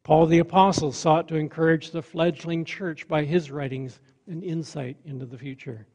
Paul 0.03 0.25
the 0.25 0.39
Apostle 0.39 0.91
sought 0.91 1.29
to 1.29 1.37
encourage 1.37 1.91
the 1.91 2.01
fledgling 2.01 2.65
church 2.65 3.07
by 3.07 3.23
his 3.23 3.49
writings 3.49 4.01
and 4.27 4.43
insight 4.43 4.97
into 5.05 5.25
the 5.25 5.37
future. 5.37 5.87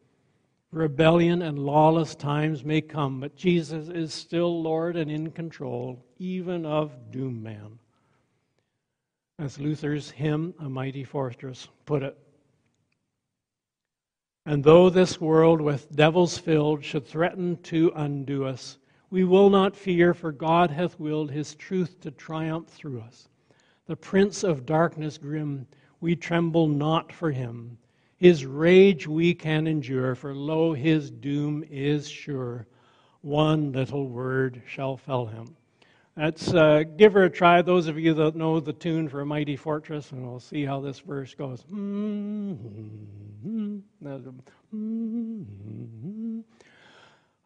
Rebellion 0.70 1.42
and 1.42 1.58
lawless 1.58 2.14
times 2.14 2.64
may 2.64 2.80
come, 2.80 3.20
but 3.20 3.36
Jesus 3.36 3.88
is 3.88 4.12
still 4.12 4.62
Lord 4.62 4.96
and 4.96 5.10
in 5.10 5.30
control, 5.30 6.04
even 6.18 6.64
of 6.66 7.10
doom 7.10 7.42
man. 7.42 7.78
As 9.38 9.58
Luther's 9.58 10.10
hymn, 10.10 10.54
A 10.58 10.68
Mighty 10.68 11.04
Fortress, 11.04 11.68
put 11.86 12.02
it, 12.02 12.18
and 14.48 14.64
though 14.64 14.88
this 14.88 15.20
world 15.20 15.60
with 15.60 15.94
devils 15.94 16.38
filled 16.38 16.82
should 16.82 17.06
threaten 17.06 17.54
to 17.64 17.92
undo 17.94 18.46
us, 18.46 18.78
we 19.10 19.22
will 19.22 19.50
not 19.50 19.76
fear, 19.76 20.14
for 20.14 20.32
God 20.32 20.70
hath 20.70 20.98
willed 20.98 21.30
his 21.30 21.54
truth 21.54 22.00
to 22.00 22.10
triumph 22.10 22.66
through 22.66 23.02
us. 23.02 23.28
The 23.84 23.96
prince 23.96 24.44
of 24.44 24.64
darkness 24.64 25.18
grim, 25.18 25.66
we 26.00 26.16
tremble 26.16 26.66
not 26.66 27.12
for 27.12 27.30
him. 27.30 27.76
His 28.16 28.46
rage 28.46 29.06
we 29.06 29.34
can 29.34 29.66
endure, 29.66 30.14
for 30.14 30.34
lo, 30.34 30.72
his 30.72 31.10
doom 31.10 31.62
is 31.68 32.08
sure. 32.08 32.66
One 33.20 33.72
little 33.72 34.08
word 34.08 34.62
shall 34.66 34.96
fell 34.96 35.26
him. 35.26 35.57
Let's 36.20 36.52
uh, 36.52 36.82
give 36.96 37.12
her 37.12 37.26
a 37.26 37.30
try. 37.30 37.62
Those 37.62 37.86
of 37.86 37.96
you 37.96 38.12
that 38.14 38.34
know 38.34 38.58
the 38.58 38.72
tune 38.72 39.08
for 39.08 39.20
a 39.20 39.26
mighty 39.26 39.54
fortress, 39.54 40.10
and 40.10 40.28
we'll 40.28 40.40
see 40.40 40.64
how 40.64 40.80
this 40.80 40.98
verse 40.98 41.32
goes. 41.32 41.64
Um, 41.70 42.58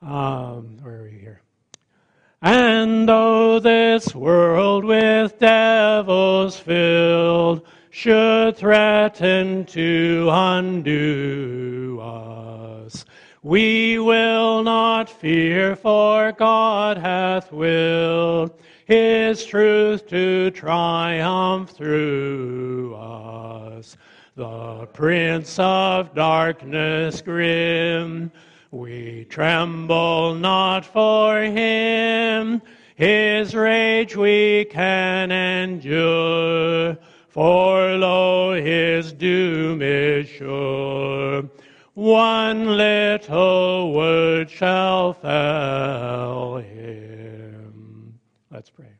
where 0.00 1.00
are 1.00 1.04
we 1.04 1.18
here? 1.18 1.42
And 2.40 3.06
though 3.06 3.61
this 3.61 4.14
world 4.14 4.87
with 4.87 5.38
devils 5.38 6.58
filled 6.58 7.66
should 7.90 8.56
threaten 8.56 9.66
to 9.66 10.28
undo 10.32 12.00
us, 12.00 13.04
we 13.42 13.98
will 13.98 14.62
not 14.62 15.11
fear, 15.11 15.74
for 15.74 16.31
God 16.33 16.96
hath 16.96 17.50
willed 17.50 18.52
His 18.87 19.44
truth 19.44 20.07
to 20.09 20.50
triumph 20.52 21.70
through 21.70 22.94
us. 22.94 23.96
The 24.37 24.87
Prince 24.92 25.59
of 25.59 26.14
Darkness 26.14 27.20
grim, 27.20 28.31
we 28.70 29.26
tremble 29.28 30.35
not 30.35 30.87
for 30.87 31.42
him. 31.42 32.62
His 32.94 33.55
rage 33.55 34.16
we 34.16 34.66
can 34.70 35.31
endure, 35.31 36.96
for 37.28 37.96
lo, 37.96 38.55
his 38.55 39.12
doom 39.12 39.83
is 39.83 40.28
sure. 40.28 41.42
One 41.94 42.78
little 42.78 43.92
word 43.92 44.48
shall 44.48 45.12
fail 45.12 46.57
him. 46.57 48.18
Let's 48.50 48.70
pray. 48.70 48.94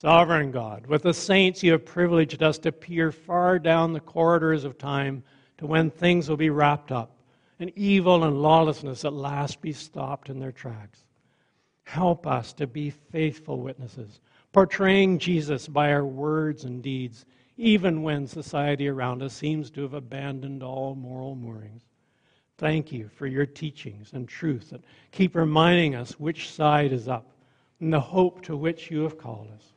Sovereign 0.00 0.50
God, 0.50 0.88
with 0.88 1.02
the 1.02 1.14
saints 1.14 1.62
you 1.62 1.70
have 1.72 1.84
privileged 1.84 2.42
us 2.42 2.58
to 2.58 2.72
peer 2.72 3.12
far 3.12 3.60
down 3.60 3.92
the 3.92 4.00
corridors 4.00 4.64
of 4.64 4.76
time 4.76 5.22
to 5.58 5.66
when 5.66 5.88
things 5.88 6.28
will 6.28 6.36
be 6.36 6.50
wrapped 6.50 6.90
up 6.90 7.16
and 7.60 7.70
evil 7.76 8.24
and 8.24 8.42
lawlessness 8.42 9.04
at 9.04 9.12
last 9.12 9.60
be 9.60 9.72
stopped 9.72 10.28
in 10.28 10.40
their 10.40 10.52
tracks. 10.52 11.04
Help 11.84 12.26
us 12.26 12.52
to 12.54 12.66
be 12.66 12.90
faithful 12.90 13.60
witnesses, 13.60 14.20
portraying 14.52 15.20
Jesus 15.20 15.68
by 15.68 15.92
our 15.92 16.04
words 16.04 16.64
and 16.64 16.82
deeds 16.82 17.24
even 17.56 18.02
when 18.02 18.26
society 18.26 18.88
around 18.88 19.22
us 19.22 19.32
seems 19.32 19.70
to 19.70 19.82
have 19.82 19.94
abandoned 19.94 20.62
all 20.62 20.94
moral 20.94 21.34
moorings. 21.34 21.82
Thank 22.58 22.92
you 22.92 23.08
for 23.14 23.26
your 23.26 23.46
teachings 23.46 24.12
and 24.12 24.28
truth 24.28 24.70
that 24.70 24.82
keep 25.12 25.34
reminding 25.34 25.94
us 25.94 26.18
which 26.18 26.50
side 26.50 26.92
is 26.92 27.08
up 27.08 27.26
and 27.80 27.92
the 27.92 28.00
hope 28.00 28.42
to 28.42 28.56
which 28.56 28.90
you 28.90 29.02
have 29.02 29.18
called 29.18 29.48
us. 29.54 29.72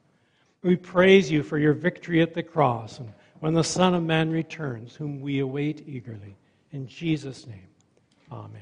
We 0.62 0.76
praise 0.76 1.32
you 1.32 1.44
for 1.44 1.58
your 1.58 1.74
victory 1.74 2.22
at 2.22 2.34
the 2.34 2.44
cross 2.44 3.00
and 3.00 3.12
when 3.40 3.54
the 3.54 3.64
Son 3.64 3.94
of 3.94 4.04
Man 4.04 4.30
returns, 4.30 4.96
whom 4.96 5.22
we 5.22 5.40
await 5.40 5.88
eagerly. 5.88 6.36
In 6.72 6.88
Jesus' 6.88 7.48
name, 7.48 7.68
amen. 8.32 8.62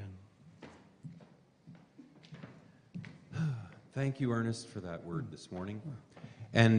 Thank 3.94 4.20
you, 4.20 4.32
Ernest, 4.32 4.68
for 4.68 4.80
that 4.82 5.04
word 5.04 5.32
this 5.32 5.52
morning. 5.52 5.82